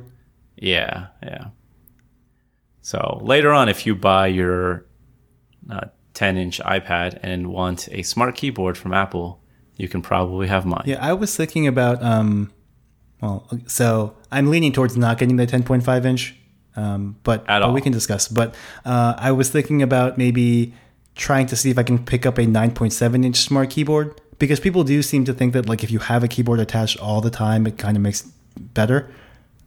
[0.57, 1.49] Yeah, yeah.
[2.81, 4.87] So later on, if you buy your
[5.71, 9.43] uh, 10 inch iPad and want a smart keyboard from Apple,
[9.77, 10.85] you can probably have mine.
[10.87, 12.53] Yeah, I was thinking about um,
[13.21, 16.37] well, so I'm leaning towards not getting the 10.5 inch,
[16.77, 17.73] um, but, At but all.
[17.73, 18.29] we can discuss.
[18.29, 20.75] But uh, I was thinking about maybe
[21.17, 24.85] trying to see if I can pick up a 9.7 inch smart keyboard because people
[24.85, 27.67] do seem to think that like if you have a keyboard attached all the time,
[27.67, 28.23] it kind of makes
[28.59, 29.11] better.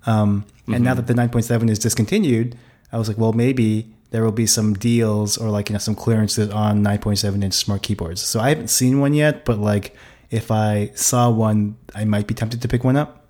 [0.06, 2.58] Um, And now that the 9.7 is discontinued,
[2.92, 5.96] I was like, well, maybe there will be some deals or like you know some
[5.96, 8.22] clearances on 9.7 inch smart keyboards.
[8.22, 9.96] So I haven't seen one yet, but like
[10.30, 13.26] if I saw one, I might be tempted to pick one up.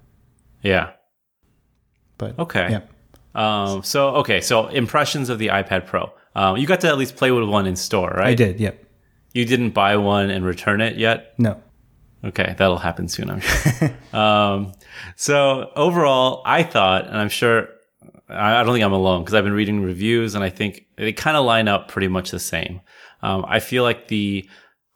[0.62, 0.92] Yeah.
[2.18, 2.68] But Okay.
[2.70, 2.82] yeah,
[3.36, 4.40] Um, so, okay.
[4.42, 6.12] So impressions of the iPad Pro.
[6.36, 8.28] Um, you got to at least play with one in store, right?
[8.28, 8.60] I did.
[8.60, 8.84] Yep.
[9.34, 11.34] You didn't buy one and return it yet?
[11.38, 11.62] No.
[12.24, 13.92] Okay, that'll happen soon, I'm sure.
[14.20, 14.72] um,
[15.16, 17.68] so overall, I thought, and I'm sure,
[18.30, 21.12] I I don't think I'm alone because I've been reading reviews and I think they
[21.12, 22.82] kind of line up pretty much the same.
[23.22, 24.44] Um, I feel like the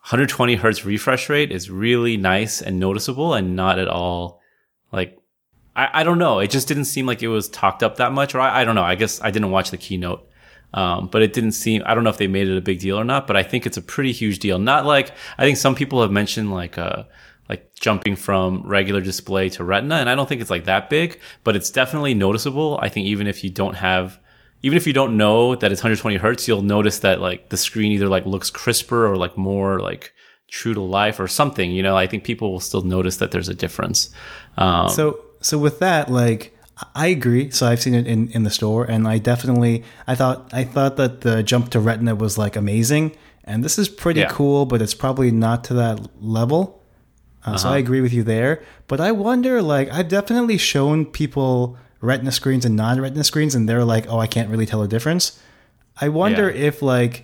[0.02, 4.38] 120 hertz refresh rate is really nice and noticeable and not at all
[4.92, 5.18] like,
[5.76, 6.40] I, I don't know.
[6.40, 8.76] It just didn't seem like it was talked up that much, or I, I don't
[8.76, 8.84] know.
[8.84, 10.28] I guess I didn't watch the keynote.
[10.74, 13.00] Um, but it didn't seem, I don't know if they made it a big deal
[13.00, 14.60] or not, but I think it's a pretty huge deal.
[14.60, 17.04] Not like, I think some people have mentioned like, uh,
[17.50, 19.96] like jumping from regular display to retina.
[19.96, 22.78] And I don't think it's like that big, but it's definitely noticeable.
[22.82, 24.20] I think even if you don't have,
[24.62, 27.92] even if you don't know that it's 120 hertz, you'll notice that like the screen
[27.94, 30.14] either like looks crisper or like more like
[30.50, 31.72] true to life or something.
[31.72, 34.10] You know, I think people will still notice that there's a difference.
[34.58, 36.57] Um, So so with that, like
[36.94, 37.50] I agree.
[37.50, 40.98] So I've seen it in, in the store, and I definitely I thought I thought
[40.98, 44.30] that the jump to Retina was like amazing, and this is pretty Yeah.
[44.30, 46.82] cool, but it's probably not to that level.
[47.44, 48.62] Uh, So I agree with you there.
[48.88, 53.68] But I wonder, like I've definitely shown people Retina screens and non Retina screens, and
[53.68, 55.40] they're like, "Oh, I can't really tell the difference."
[56.00, 56.68] I wonder Yeah.
[56.68, 57.24] if like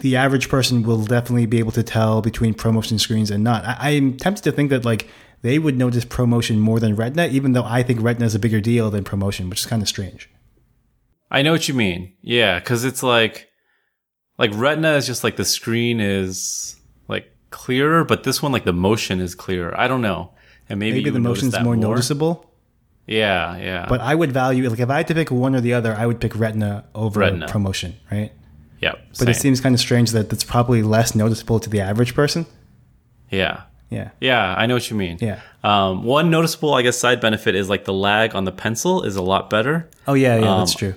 [0.00, 3.64] the average person will definitely be able to tell between promotion screens and not.
[3.64, 5.08] I, I'm tempted to think that like
[5.46, 8.60] they would notice promotion more than Retina, even though I think Retina is a bigger
[8.60, 10.28] deal than promotion, which is kind of strange.
[11.30, 12.12] I know what you mean.
[12.22, 13.48] Yeah, because it's like,
[14.38, 16.76] like Retina is just like the screen is
[17.08, 19.78] like clearer, but this one like the motion is clearer.
[19.78, 20.32] I don't know,
[20.68, 22.50] and maybe, Maybe the motion's that more, noticeable,
[23.06, 25.74] Yeah, yeah, but I would value like if I had to pick one or the
[25.74, 27.46] other, I would pick Retina over Retina.
[27.48, 28.32] promotion, right?
[28.80, 28.94] yeah.
[29.18, 32.46] But it seems kind of strange that it's probably less noticeable to the average person.
[33.30, 34.54] yeah, Yeah, yeah.
[34.56, 35.18] I know what you mean.
[35.20, 35.40] yeah.
[35.62, 39.16] Um, one noticeable, I guess, side benefit is like the lag on the pencil is
[39.16, 39.88] a lot better.
[40.06, 40.94] Oh yeah, yeah, Um, that's true.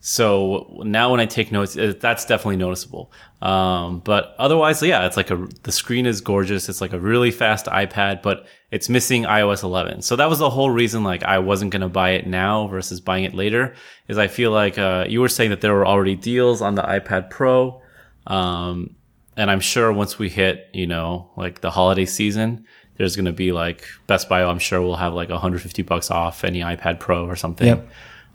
[0.00, 3.10] So now when I take notes, it, that's definitely noticeable.
[3.42, 6.68] Um, but otherwise, yeah, it's like a, the screen is gorgeous.
[6.68, 10.02] It's like a really fast iPad, but it's missing iOS 11.
[10.02, 13.00] So that was the whole reason, like, I wasn't going to buy it now versus
[13.00, 13.74] buying it later
[14.06, 16.82] is I feel like, uh, you were saying that there were already deals on the
[16.82, 17.82] iPad Pro.
[18.26, 18.94] Um,
[19.38, 23.32] and I'm sure once we hit, you know, like the holiday season, there's going to
[23.32, 27.24] be like Best Buy, I'm sure we'll have like 150 bucks off any iPad Pro
[27.24, 27.68] or something.
[27.68, 27.88] Yep.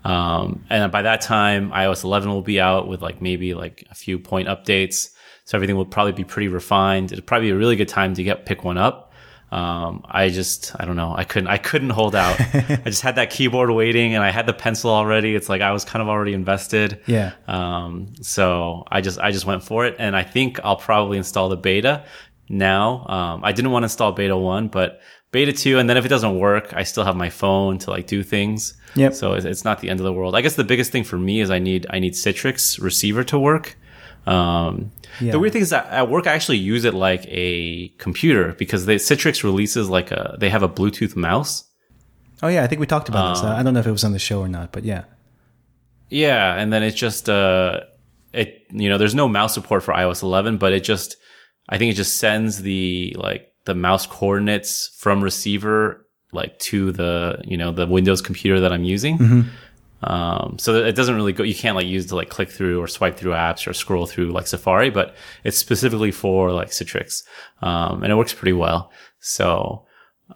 [0.04, 3.94] Um, and by that time, iOS 11 will be out with like maybe like a
[3.94, 5.10] few point updates.
[5.44, 7.12] So everything will probably be pretty refined.
[7.12, 9.03] It'll probably be a really good time to get pick one up.
[9.54, 11.14] Um, I just, I don't know.
[11.16, 12.40] I couldn't, I couldn't hold out.
[12.54, 15.36] I just had that keyboard waiting and I had the pencil already.
[15.36, 17.00] It's like I was kind of already invested.
[17.06, 17.34] Yeah.
[17.46, 19.94] Um, so I just, I just went for it.
[20.00, 22.04] And I think I'll probably install the beta
[22.48, 23.06] now.
[23.06, 25.78] Um, I didn't want to install beta one, but beta two.
[25.78, 28.74] And then if it doesn't work, I still have my phone to like do things.
[28.96, 29.14] Yep.
[29.14, 30.34] So it's, it's not the end of the world.
[30.34, 33.38] I guess the biggest thing for me is I need, I need Citrix receiver to
[33.38, 33.76] work.
[34.26, 34.90] Um,
[35.20, 35.32] Yeah.
[35.32, 38.86] the weird thing is that at work, I actually use it like a computer because
[38.86, 41.64] they, Citrix releases like a, they have a Bluetooth mouse.
[42.42, 43.42] Oh yeah, I think we talked about Um, this.
[43.44, 45.04] I don't know if it was on the show or not, but yeah.
[46.10, 47.80] Yeah, and then it's just uh
[48.32, 51.16] it you know, there's no mouse support for iOS 11, but it just
[51.68, 57.40] I think it just sends the like the mouse coordinates from receiver like to the,
[57.44, 59.46] you know, the Windows computer that I'm using.
[60.06, 62.86] Um, so it doesn't really go, you can't like use to like click through or
[62.86, 65.14] swipe through apps or scroll through like Safari, but
[65.44, 67.22] it's specifically for like Citrix.
[67.62, 68.92] Um, and it works pretty well.
[69.20, 69.86] So,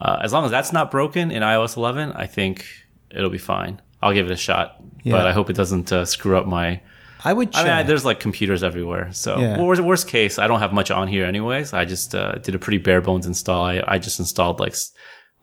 [0.00, 2.64] uh, as long as that's not broken in iOS 11, I think
[3.10, 3.80] it'll be fine.
[4.02, 5.12] I'll give it a shot, Yeah.
[5.16, 6.80] but I hope it doesn't uh, screw up my.
[7.24, 9.60] I would I mean, I, there's like computers everywhere, so Yeah.
[9.60, 11.72] worst, worst case, I don't have much on here anyways.
[11.72, 13.64] I just uh, did a pretty bare bones install.
[13.64, 14.76] I, I just installed like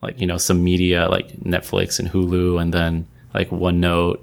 [0.02, 4.20] like you know some media like Netflix and Hulu, and then like OneNote.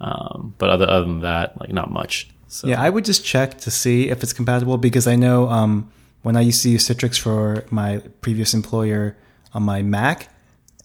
[0.00, 2.28] Um, but other other than that, like not much.
[2.48, 5.90] So Yeah, I would just check to see if it's compatible because I know um,
[6.22, 9.16] when I used to use Citrix for my previous employer
[9.54, 10.28] on my Mac,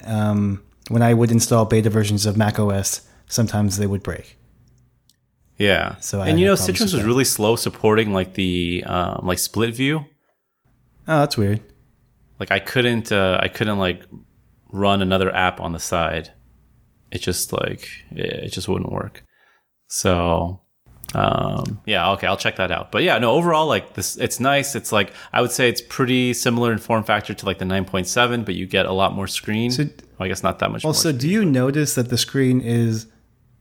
[0.06, 4.38] um, when I would install beta versions of Mac OS, sometimes they would break.
[5.58, 5.96] yeah.
[5.98, 9.76] So I and you know, Citrix was really slow supporting like the um, like split
[9.76, 10.06] view.
[11.08, 11.62] Oh, that's weird.
[12.39, 14.06] like I couldn't uh, I couldn't like
[14.72, 16.32] run another app on the side.
[17.12, 19.24] It just like it it just wouldn't work.
[19.88, 20.62] So
[21.15, 22.91] um yeah, okay, I'll check that out.
[22.91, 24.76] But yeah, no, overall like this it's nice.
[24.76, 28.43] It's like I would say it's pretty similar in form factor to like the 9.7,
[28.46, 29.72] but you get a lot more screen.
[29.72, 29.84] So-
[30.17, 30.89] well, I guess not that much more.
[30.89, 31.20] Also, more.
[31.20, 33.08] do you notice that the screen is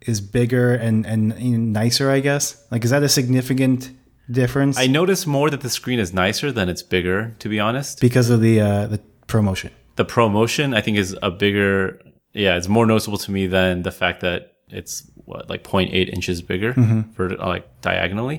[0.00, 2.10] is bigger and and nicer?
[2.10, 2.64] I guess.
[2.70, 3.90] Like, is that a significant
[4.30, 8.00] difference I notice more that the screen is nicer than it's bigger, to be honest.
[8.00, 9.70] because of the uh, the promotion?
[9.96, 12.00] the promotion I think is a bigger
[12.36, 16.42] yeah it's more noticeable to me than the fact that it's what like 0.8 inches
[16.42, 16.72] bigger
[17.14, 18.38] for like diagonally.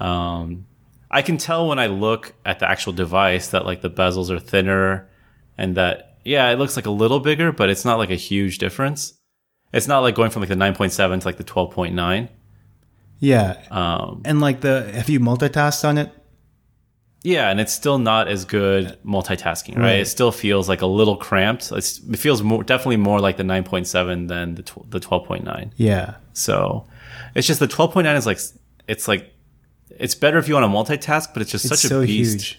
[0.00, 0.66] Um
[1.10, 4.38] I can tell when I look at the actual device that like the bezels are
[4.40, 5.08] thinner
[5.58, 8.58] and that yeah it looks like a little bigger but it's not like a huge
[8.58, 9.14] difference.
[9.72, 12.28] It's not like going from like the 9.7 to like the 12.9
[13.20, 16.10] Yeah, um and like the have you multitasked on it?
[17.24, 19.82] Yeah, and it's still not as good multitasking, right?
[19.82, 20.00] Right.
[20.00, 21.70] It still feels like a little cramped.
[21.70, 25.70] It's, it feels more, definitely more like the 9.7 than the tw- the 12.9.
[25.76, 26.16] Yeah.
[26.32, 26.86] So
[27.36, 28.40] it's just the 12.9 is like
[28.88, 29.32] it's like
[29.90, 32.34] it's better if you want to multitask, but it's just It's such so a beast
[32.40, 32.58] huge.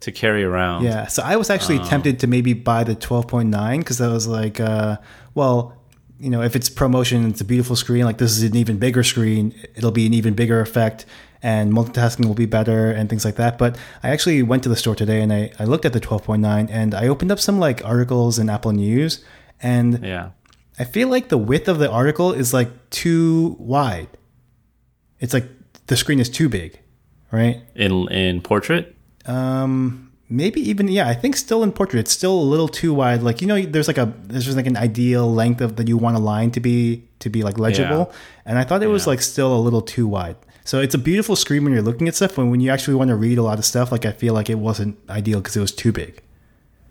[0.00, 0.84] to carry around.
[0.84, 1.06] Yeah.
[1.08, 4.96] So I was actually tempted to maybe buy the 12.9 because I was like, uh,
[5.34, 5.76] well,
[6.18, 8.04] you know, if it's promotion, it's a beautiful screen.
[8.06, 9.52] Like this is an even bigger screen.
[9.74, 11.04] It'll be an even bigger effect
[11.42, 13.56] and multitasking will be better and things like that.
[13.58, 16.68] But I actually went to the store today and I, I looked at the 12.9
[16.70, 19.24] and I opened up some like articles in Apple News
[19.62, 20.30] and Yeah.
[20.78, 24.08] I feel like the width of the article is like too wide.
[25.18, 25.46] It's like
[25.86, 26.78] the screen is too big,
[27.30, 27.60] right?
[27.74, 28.96] In in portrait?
[29.26, 31.06] Um, maybe even yeah.
[31.06, 33.22] I think still in portrait, it's still a little too wide.
[33.22, 35.98] Like you know, there's like a there's just like an ideal length of that you
[35.98, 38.10] want a line to be to be like legible,
[38.46, 40.36] and I thought it was like still a little too wide.
[40.70, 42.38] So it's a beautiful screen when you're looking at stuff.
[42.38, 44.48] When when you actually want to read a lot of stuff, like I feel like
[44.48, 46.22] it wasn't ideal because it was too big.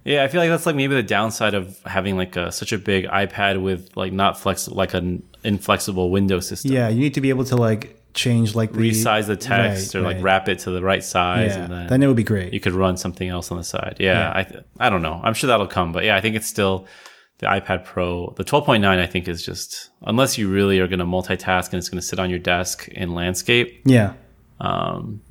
[0.03, 2.77] Yeah, I feel like that's like maybe the downside of having like a such a
[2.77, 6.73] big iPad with like not flex like an inflexible window system.
[6.73, 10.01] Yeah, you need to be able to like change like the Resize the text Right,
[10.01, 12.23] or like wrap it to the right size Yeah, and then, then it would be
[12.23, 12.51] great.
[12.51, 13.95] you could run something else on the side.
[13.97, 14.63] Yeah, Yeah.
[14.79, 15.21] I I don't know.
[15.23, 16.85] I'm sure that'll come, but yeah, I think it's still
[17.39, 18.33] the iPad Pro.
[18.37, 21.89] The 12.9 I think is just unless you really are going to multitask and it's
[21.89, 23.81] going to sit on your desk in landscape.
[23.85, 24.13] yeah,
[24.59, 25.21] Um,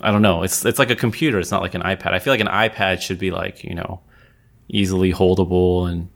[0.00, 0.42] I don't know.
[0.42, 1.38] It's it's like a computer.
[1.38, 2.12] It's not like an iPad.
[2.12, 4.00] I feel like an iPad should be like you know
[4.68, 6.08] easily holdable and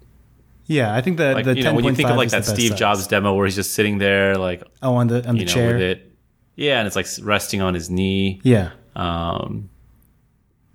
[0.67, 0.95] yeah.
[0.95, 2.79] I think that like the you know when you think of like that Steve size.
[2.79, 5.73] Jobs demo where he's just sitting there like Oh, on the on the know chair.
[5.75, 6.13] with it.
[6.55, 8.41] Yeah, and it's like resting on his knee.
[8.45, 9.71] Yeah, Um,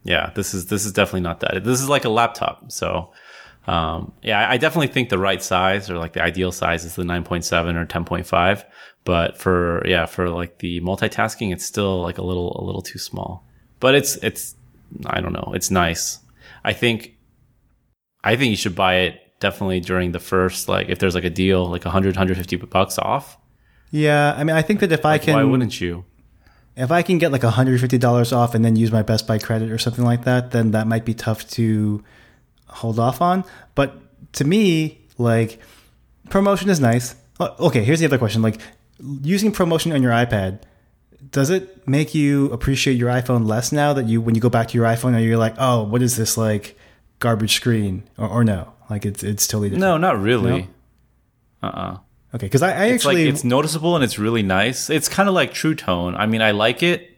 [0.03, 1.63] yeah, this is this is definitely not that.
[1.63, 2.71] This is like a laptop.
[2.71, 3.11] So,
[3.67, 7.03] um, yeah, I- definitely think the right size or like the ideal size is the
[7.03, 8.63] 9.7 or 10.5.
[9.03, 12.99] But for yeah, for like the multitasking, it's still like a little a little too
[12.99, 13.45] small.
[13.79, 14.55] But it's it's
[15.05, 15.51] I don't know.
[15.55, 16.19] It's nice.
[16.63, 17.15] I think
[18.23, 21.29] I think you should buy it definitely during the first like if there's like a
[21.29, 23.37] deal like 100 150 bucks off.
[23.91, 24.33] yeah.
[24.37, 26.03] I mean, I think that if I can, Why wouldn't you?
[26.75, 29.77] if I can get like $150 off and then use my Best Buy credit or
[29.77, 32.03] something like that, then that might be tough to
[32.67, 33.43] hold off on.
[33.75, 33.95] But
[34.33, 35.59] to me, like
[36.29, 37.15] promotion is nice.
[37.39, 38.41] Uh, Okay, here's the other question.
[38.41, 38.59] Like
[39.21, 40.61] using promotion on your iPad,
[41.31, 44.67] does it make you appreciate your iPhone less now that you when you go back
[44.69, 46.77] to your iPhone and you're like, "Oh, what is this like
[47.19, 48.73] garbage screen?" or, or no?
[48.89, 49.81] Like it's it's totally different.
[49.81, 50.69] No, not really.
[51.61, 51.97] Uh-uh.
[52.35, 54.89] Okay, cuz I, I It's actually like it's noticeable and it's really nice.
[54.89, 56.15] It's kind of like True Tone.
[56.15, 57.17] I mean, I like it,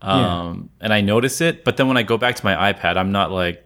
[0.00, 1.64] um, and I notice it.
[1.64, 3.64] But then when I go back to my iPad, I'm not like.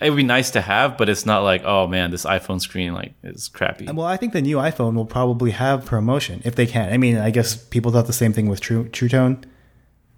[0.00, 2.94] It would be nice to have, but it's not like, oh man, this iPhone screen
[2.94, 3.86] like is crappy.
[3.92, 6.92] Well, I think the new iPhone will probably have promotion if they can.
[6.92, 9.44] I mean, I guess people thought the same thing with True True Tone,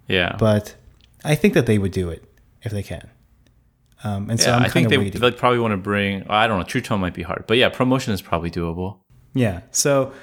[0.07, 0.75] Yeah, but
[1.23, 2.23] I think that they would do it
[2.61, 3.09] if they can.
[4.03, 4.57] Um, and so yeah.
[4.57, 5.21] I think they waiting.
[5.21, 6.25] like probably want to bring.
[6.29, 6.65] I don't know.
[6.65, 8.99] True Tone might be hard, but yeah, promotion is probably doable.
[9.33, 9.61] Yeah.
[9.71, 10.13] So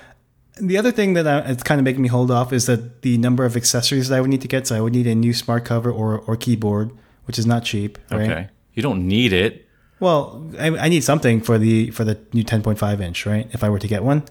[0.60, 3.18] the other thing that I, it's kind of making me hold off is that the
[3.18, 4.66] number of accessories that I would need to get.
[4.66, 6.90] So I would need a new smart cover or or keyboard,
[7.24, 8.30] which is not cheap, right?
[8.30, 9.66] Okay, you don't need it.
[10.00, 13.48] Well, I, I need something for the for the new 10.5 inch, right?
[13.52, 14.22] If I were to get one.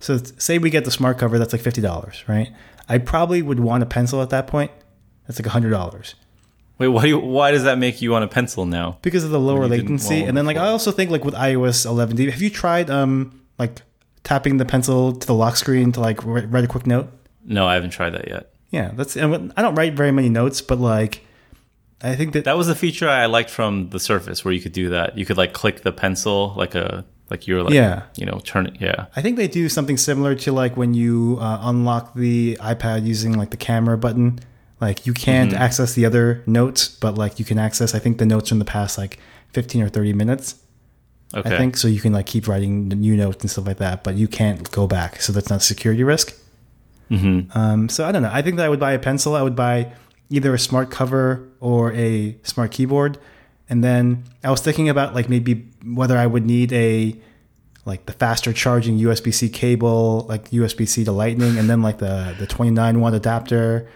[0.00, 2.52] So say we get the smart cover, that's like fifty dollars, right?
[2.88, 4.70] I probably would want a pencil at that point.
[5.26, 6.14] That's like hundred dollars
[6.78, 7.02] Wait, why?
[7.02, 8.98] Do you, why does that make you want a pencil now?
[9.02, 10.22] because of the lower latency.
[10.22, 12.88] And then like I also think like with iOS 11, do you- have you tried
[12.88, 13.82] um like
[14.22, 17.08] tapping the pencil to the lock screen to like write write a quick note?
[17.44, 18.52] No, I haven't tried that yet.
[18.70, 19.16] Yeah, that's.
[19.16, 21.24] I don't write very many notes, but like,
[22.02, 24.72] I think that, That was the feature I liked from the Surface, where you could
[24.72, 25.18] do that.
[25.18, 28.02] You could like click the pencil, like a like you're like Yeah.
[28.16, 28.76] you know turn it.
[28.80, 33.04] Yeah, I think they do something similar to like when you uh, unlock the iPad
[33.06, 34.38] using like the camera button.
[34.80, 35.60] Like you can't Mm-hmm.
[35.62, 37.94] access the other notes, but like you can access.
[37.94, 39.18] I think the notes from the past like
[39.52, 40.54] fifteen or thirty minutes.
[41.34, 41.52] okay.
[41.54, 41.88] I think so.
[41.88, 44.86] You can like keep writing new notes and stuff like that, but you can't go
[44.86, 45.20] back.
[45.20, 46.32] So that's not a security risk.
[47.10, 47.58] Mm-hmm.
[47.58, 48.30] Um, so I don't know.
[48.32, 49.34] I think that I would buy a pencil.
[49.34, 49.92] I would buy
[50.30, 53.18] either a smart cover or a smart keyboard.
[53.68, 57.14] And then I was thinking about like maybe whether I would need a
[57.84, 61.98] like the faster charging USB C cable, like USB C to Lightning, and then like
[61.98, 63.88] the the 29 watt adapter.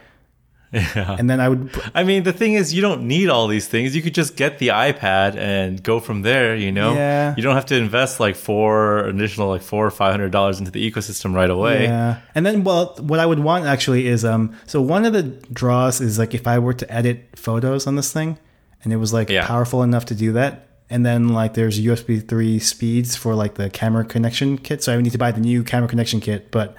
[0.72, 1.16] Yeah.
[1.18, 3.94] And then I would I mean, the thing is, you don't need all these things.
[3.94, 6.56] You could just get the iPad and go from there.
[6.56, 7.34] You know, Yeah.
[7.36, 10.70] you don't have to invest like four additional like four or five hundred dollars into
[10.70, 11.84] the ecosystem right away.
[11.84, 12.20] Yeah.
[12.34, 16.00] And then, well, what I would want actually is, um, so one of the draws
[16.00, 18.38] is like if I were to edit photos on this thing
[18.82, 19.46] and it was like Yeah.
[19.46, 20.68] powerful enough to do that.
[20.88, 24.82] And then like there's USB 3 speeds for like the camera connection kit.
[24.82, 26.50] So I would need to buy the new camera connection kit.
[26.50, 26.74] But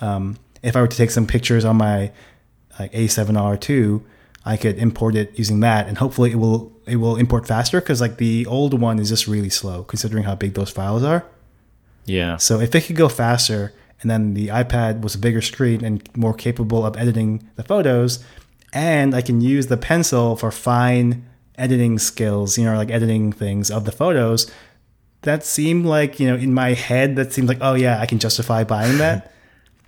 [0.00, 2.10] um, if I were to take some pictures on my
[2.78, 4.02] like A7R2,
[4.44, 8.00] I could import it using that, and hopefully it will it will import faster because
[8.00, 11.24] like the old one is just really slow considering how big those files are.
[12.04, 12.36] Yeah.
[12.36, 13.72] So if it could go faster,
[14.02, 18.22] and then the iPad was a bigger screen and more capable of editing the photos,
[18.74, 21.24] and I can use the pencil for fine
[21.56, 24.50] editing skills, you know, like editing things of the photos.
[25.22, 28.18] That seemed like you know in my head that seemed like oh yeah I can
[28.18, 29.30] justify buying that.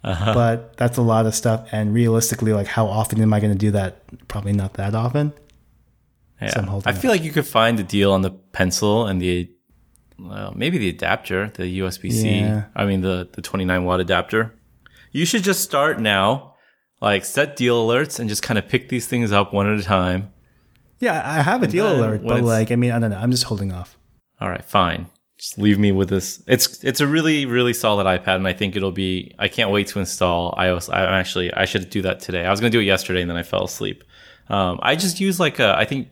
[0.07, 0.35] Uh-huh.
[0.35, 3.59] But that's a lot of stuff, and realistically, like how often am I going to
[3.59, 4.29] do that?
[4.29, 5.33] Probably not that often.
[6.41, 6.51] Yeah.
[6.51, 9.51] So I feel like you could find a deal on the pencil and the
[10.19, 12.39] well, maybe the adapter, the USB C.
[12.39, 12.67] Yeah.
[12.77, 14.55] I mean the the 29 watt adapter.
[15.11, 16.55] You should just start now,
[17.01, 19.83] like set deal alerts and just kind of pick these things up one at a
[19.83, 20.33] time.
[21.01, 23.19] Yeah, I have a deal alert, but like I mean I don't know.
[23.19, 23.99] I'm just holding off.
[24.41, 25.07] All right, fine.
[25.39, 26.43] Just leave me with this.
[26.47, 29.35] It's it's a really really solid iPad, and I think it'll be.
[29.39, 30.89] I can't wait to install iOS.
[30.93, 32.47] I'm actually I should do that today.
[32.47, 34.03] I was gonna do it yesterday, and then I fell asleep.
[34.49, 35.77] Um, I just use like a.
[35.77, 36.09] I think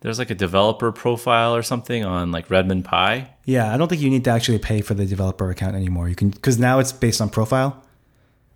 [0.00, 3.30] there's like a developer profile or something on like Redmond Pie.
[3.44, 6.08] Yeah, I don't think you need to actually pay for the developer account anymore.
[6.10, 7.82] You can because now it's based on profile.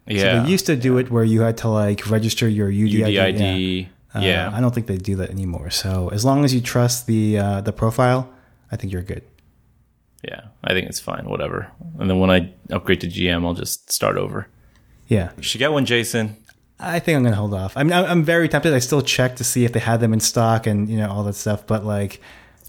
[0.07, 3.13] Yeah, So they used to do it where you had to like register your UDID.
[3.13, 3.31] Yeah.
[3.31, 3.89] UDID.
[4.15, 5.71] Uh, Yeah, I don't think they do that anymore.
[5.71, 8.29] So as long as you trust the uh, the profile,
[8.71, 9.23] I think you're good.
[10.29, 10.43] Yeah.
[10.63, 11.25] I think it's fine.
[11.29, 11.71] Whatever.
[11.99, 14.49] And then when I upgrade to GM, I'll just start over.
[15.09, 16.37] Yeah, You should get one, Jason.
[16.81, 17.77] I think I'm gonna hold off.
[17.77, 18.73] I mean, I'm I'm very tempted.
[18.75, 21.23] I still check to see if they had them in stock and you know all
[21.25, 21.67] that stuff.
[21.67, 22.21] But like,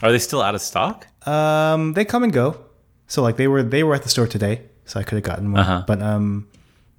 [0.03, 1.07] Are they still out of stock?
[1.27, 2.57] um, they come and go.
[3.07, 5.51] So like they were they were at the store today, so I could have gotten
[5.51, 5.61] one.
[5.61, 5.83] Uh-huh.
[5.87, 6.47] But um,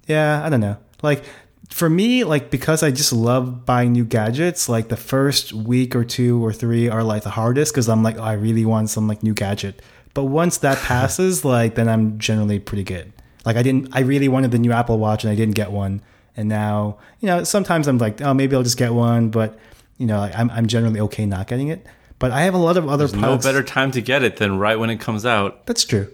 [0.07, 0.77] yeah, I don't know.
[1.01, 1.23] Like
[1.69, 4.67] for me, like because I just love buying new gadgets.
[4.67, 8.17] Like the first week or two or three are like the hardest because I'm like,
[8.17, 9.81] oh, I really want some like new gadget.
[10.17, 13.13] But once that passes, like then I'm generally pretty good.
[13.45, 16.01] Like I didn't, I really wanted the new Apple Watch and I didn't get one,
[16.35, 19.59] and now you know sometimes I'm like, oh, maybe I'll just get one, but
[19.99, 21.85] you know like, I'm I'm generally okay not getting it.
[22.17, 23.45] But I have a lot of other No products.
[23.45, 25.67] better time to get it than right when it comes out.
[25.67, 26.11] That's true.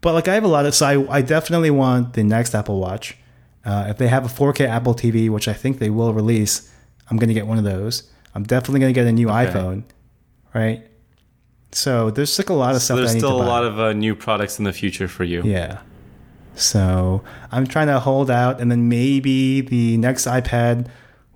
[0.00, 2.80] But like I have a lot of so I, I definitely want the next Apple
[2.80, 3.16] Watch.
[3.64, 6.68] Uh, if they have a 4K Apple TV, which I think they will release,
[7.08, 8.10] I'm going to get one of those.
[8.34, 9.84] I'm definitely going to get a new iPhone,
[10.52, 10.89] right?
[11.72, 12.98] So there's like a lot of So stuff.
[12.98, 15.42] there's still a lot of uh, new products in the future for you.
[15.44, 15.80] yeah.
[16.56, 20.88] So I'm trying to hold out, and then maybe the next iPad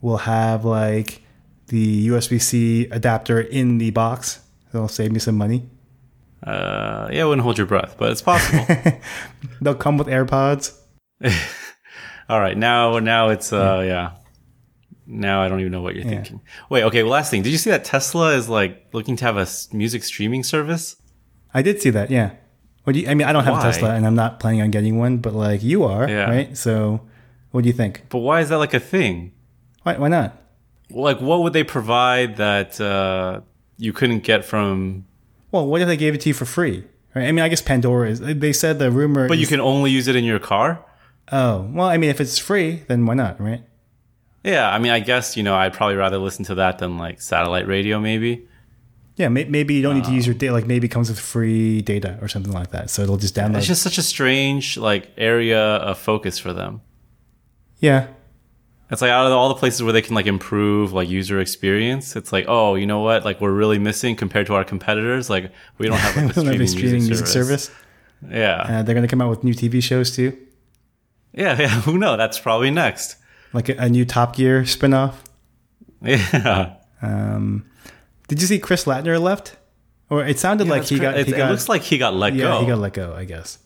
[0.02, 1.22] will have like
[1.68, 4.40] the USB C adapter in the box.
[4.72, 5.68] That'll save me some money.
[6.42, 8.66] Uh, yeah, I wouldn't hold your breath, but it's possible.
[9.62, 10.76] They'll come with AirPods.
[12.28, 14.10] All right, now now it's uh yeah.
[15.06, 16.10] Now I don't even know what you're Yeah.
[16.22, 16.40] thinking.
[16.70, 17.02] Wait, okay.
[17.02, 20.02] Well, last thing, did you see that Tesla is like looking to have a music
[20.04, 20.96] streaming service?
[21.52, 22.10] I did see that.
[22.10, 22.30] Yeah.
[22.84, 23.08] What do you?
[23.08, 23.60] I mean, I don't have Why?
[23.68, 25.18] a Tesla, and I'm not planning on getting one.
[25.18, 26.28] But like you are, Yeah.
[26.30, 26.56] right?
[26.56, 27.00] So,
[27.50, 28.02] what do you think?
[28.08, 29.32] But why is that like a thing?
[29.82, 29.96] Why?
[29.96, 30.36] Why not?
[30.90, 33.40] Like, what would they provide that uh,
[33.78, 35.06] you couldn't get from?
[35.50, 36.84] Well, what if they gave it to you for free?
[37.14, 37.26] Right?
[37.28, 38.20] I mean, I guess Pandora is.
[38.20, 39.28] They said the rumor.
[39.28, 40.84] But you is- can only use it in your car.
[41.32, 43.40] Oh, well, I mean, if it's free, then why not?
[43.40, 43.62] Right?
[44.44, 47.20] Yeah, I mean, I guess you know, I'd probably rather listen to that than like
[47.20, 48.46] satellite radio, maybe.
[49.16, 49.28] Yeah.
[49.28, 50.52] May, maybe you don't need to use your data.
[50.52, 52.90] Like maybe it comes with free data or something like that.
[52.90, 53.58] So it'll just download.
[53.58, 56.80] It's just such a strange like area of focus for them.
[57.78, 58.08] yeah.
[58.90, 62.16] It's like out of all the places where they can like improve like user experience,
[62.16, 63.24] it's like, oh, you know what?
[63.24, 65.30] Like we're really missing compared to our competitors.
[65.30, 67.70] Like we don't have like a streaming, streaming music, service.
[68.28, 70.36] Yeah, Uh, they're going to come out with new TV shows too,
[71.32, 71.68] yeah, yeah.
[71.82, 72.18] Who knows?
[72.18, 73.16] That's probably next.
[73.54, 75.14] Like a, a new Top Gear spinoff.
[76.02, 77.64] Yeah, Um,
[78.28, 79.56] did you see Chris Lattner left?
[80.10, 81.16] Or it sounded like he got.
[81.16, 82.60] it, He it got looks like he got let yeah, go.
[82.60, 83.14] he got let go.
[83.14, 83.58] I guess.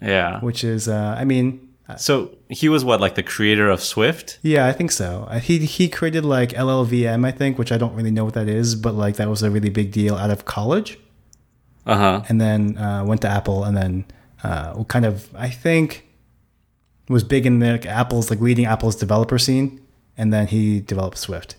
[0.00, 0.40] yeah.
[0.40, 4.38] Which is, uh, I mean, So he was what like the creator of Swift.
[4.42, 5.26] yeah, I think so.
[5.28, 8.48] Uh, He he created like LLVM, I think, which I don't really know what that
[8.48, 10.98] is, but like that was a really big deal out of college,
[11.86, 12.22] Uh huh.
[12.28, 14.04] and then uh, went to Apple, and then
[14.42, 16.07] uh, kind of I think
[17.12, 19.80] was big in the like, Apple's like leading Apple's developer scene,
[20.16, 21.56] and then he developed Swift.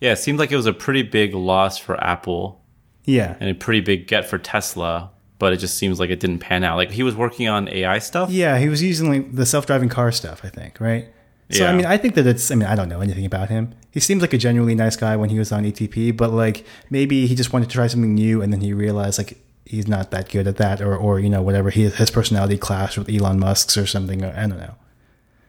[0.00, 2.62] Yeah, it seemed like it was a pretty big loss for Apple
[3.04, 6.38] Yeah, and a pretty big get for Tesla, but it just seems like it didn't
[6.38, 6.76] pan out.
[6.76, 8.30] Like he was working on AI stuff.
[8.30, 11.08] Yeah, he was using like the self-driving car stuff, I think, right?
[11.52, 12.50] So I mean, I think that it's.
[12.52, 13.74] I mean, I don't know anything about him.
[13.90, 17.26] He seems like a genuinely nice guy when he was on ATP, but like maybe
[17.26, 19.36] he just wanted to try something new, and then he realized like
[19.70, 21.70] he's not that good at that, or or you know whatever.
[21.70, 24.24] He, his personality clashed with Elon Musk's or something.
[24.24, 24.74] I don't know.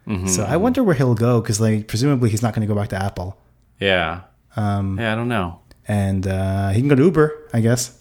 [0.07, 0.27] Mm-hmm.
[0.27, 2.89] So I wonder where he'll go because like presumably he's not going to go back
[2.89, 3.37] to Apple,
[3.79, 4.21] Yeah.
[4.55, 5.59] Um, yeah, I don't know.
[5.87, 7.97] and uh, he can go to Uber, I guess.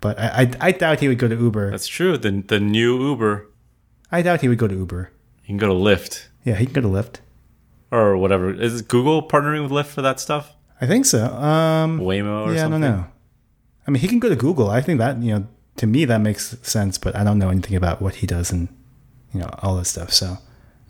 [0.00, 1.70] But I, I I doubt he would go to Uber.
[1.70, 2.18] That's true.
[2.18, 3.46] The the new Uber.
[4.10, 5.10] I doubt he would go to Uber.
[5.42, 6.26] He can go to Lyft.
[6.44, 7.20] Yeah, he can go to Lyft.
[7.90, 8.52] or whatever.
[8.52, 10.52] Is Google partnering with Lyft for that stuff?
[10.80, 11.24] I think so.
[11.26, 12.82] Um, Waymo or yeah, something?
[12.84, 13.06] I don't know.
[13.86, 14.70] I mean, he can go to Google.
[14.70, 16.98] I think that you know, to me, that makes sense.
[16.98, 18.68] But I don't know anything about what he does and
[19.34, 20.12] you know all this stuff.
[20.12, 20.38] So,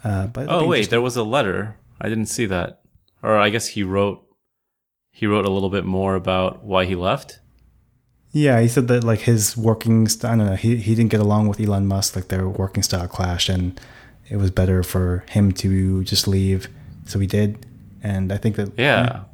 [0.05, 1.77] uh, but Oh wait, there was a letter.
[2.01, 2.81] I didn't see that.
[3.23, 4.25] Or I guess he wrote
[5.11, 7.39] he wrote a little bit more about why he left.
[8.33, 11.21] yeah, he said that like his working, st- I don't know, he he didn't get
[11.21, 12.17] along with Elon Musk.
[12.17, 13.81] Like their working style clashed, and
[14.29, 16.69] it was better for him to just leave.
[17.07, 17.67] So he did,
[18.03, 19.25] and I think that Yeah.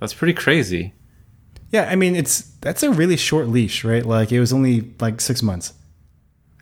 [0.00, 0.92] That's pretty crazy.
[1.74, 1.84] Yeah.
[1.90, 4.04] I mean, it's that's a really short leash, right?
[4.06, 5.74] Like it was only like six months.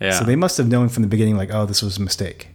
[0.01, 0.19] Yeah.
[0.19, 2.49] So they must have known from the beginning, like, oh, this was a mistake.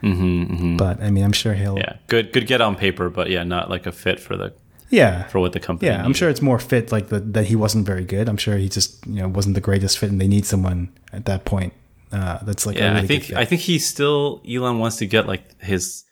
[0.00, 1.78] hmm hmm but I mean, I'm sure he'll.
[1.78, 1.96] Yeah.
[2.08, 4.52] Good good get on paper, but yeah, not like a fit for the
[4.90, 5.28] Yeah.
[5.28, 7.86] for what the company Yeah, I'm sure it's more fit like the, that he wasn't
[7.86, 8.28] very good.
[8.28, 11.24] I'm sure he just you know wasn't the greatest fit, and they need someone at
[11.26, 11.72] that point
[12.12, 13.32] uh, that's like Yeah, really I think.
[13.32, 16.04] I think he still Elon wants to get like his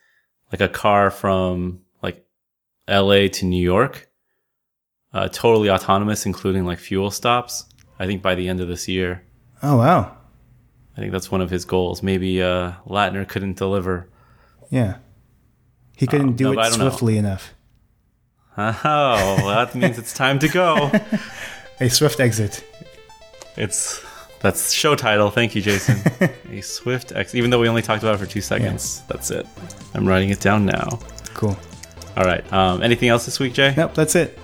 [0.51, 2.23] like a car from like
[2.87, 4.09] LA to New York.
[5.13, 7.65] Uh, totally autonomous, including like fuel stops.
[7.99, 9.23] I think by the end of this year.
[9.61, 10.15] oh wow,
[10.97, 12.01] I think that's one of his goals.
[12.01, 14.09] Maybe uh, Lattner couldn't deliver.
[14.69, 14.97] yeah,
[15.97, 16.89] he couldn't Um, do no, it don't know.
[16.89, 17.53] swiftly enough.
[18.57, 20.91] Oh, well, that means it's time to go.
[21.79, 22.63] A swift exit.
[23.57, 24.03] It's
[24.41, 25.29] that's show title.
[25.31, 25.99] Thank you, Jason.
[26.51, 27.33] A swift X.
[27.33, 29.47] Even though we only talked about it for two seconds, that's it.
[29.95, 30.99] I'm writing it down now.
[31.33, 31.57] Cool.
[32.17, 32.43] All right.
[32.53, 33.73] Um, anything else this week, Jay?
[33.75, 34.37] Nope, that's it.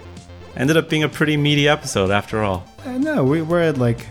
[0.58, 2.68] Ended up being a pretty meaty episode after all.
[2.84, 4.08] Uh, no, we, we're at like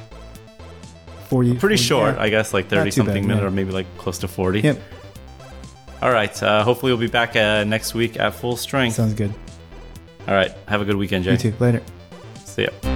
[1.28, 1.50] forty.
[1.50, 2.22] Pretty 40 short, yeah.
[2.22, 3.48] I guess, like 30 something bad, minute yeah.
[3.48, 4.60] or maybe like close to 40.
[4.60, 4.80] Yep,
[6.00, 6.42] All right.
[6.42, 8.94] Uh, hopefully, we'll be back uh, next week at full strength.
[8.94, 9.34] sounds good.
[10.28, 10.52] All right.
[10.68, 11.32] Have a good weekend, Jay.
[11.32, 11.54] You too.
[11.58, 11.82] Later.
[12.44, 12.95] See ya.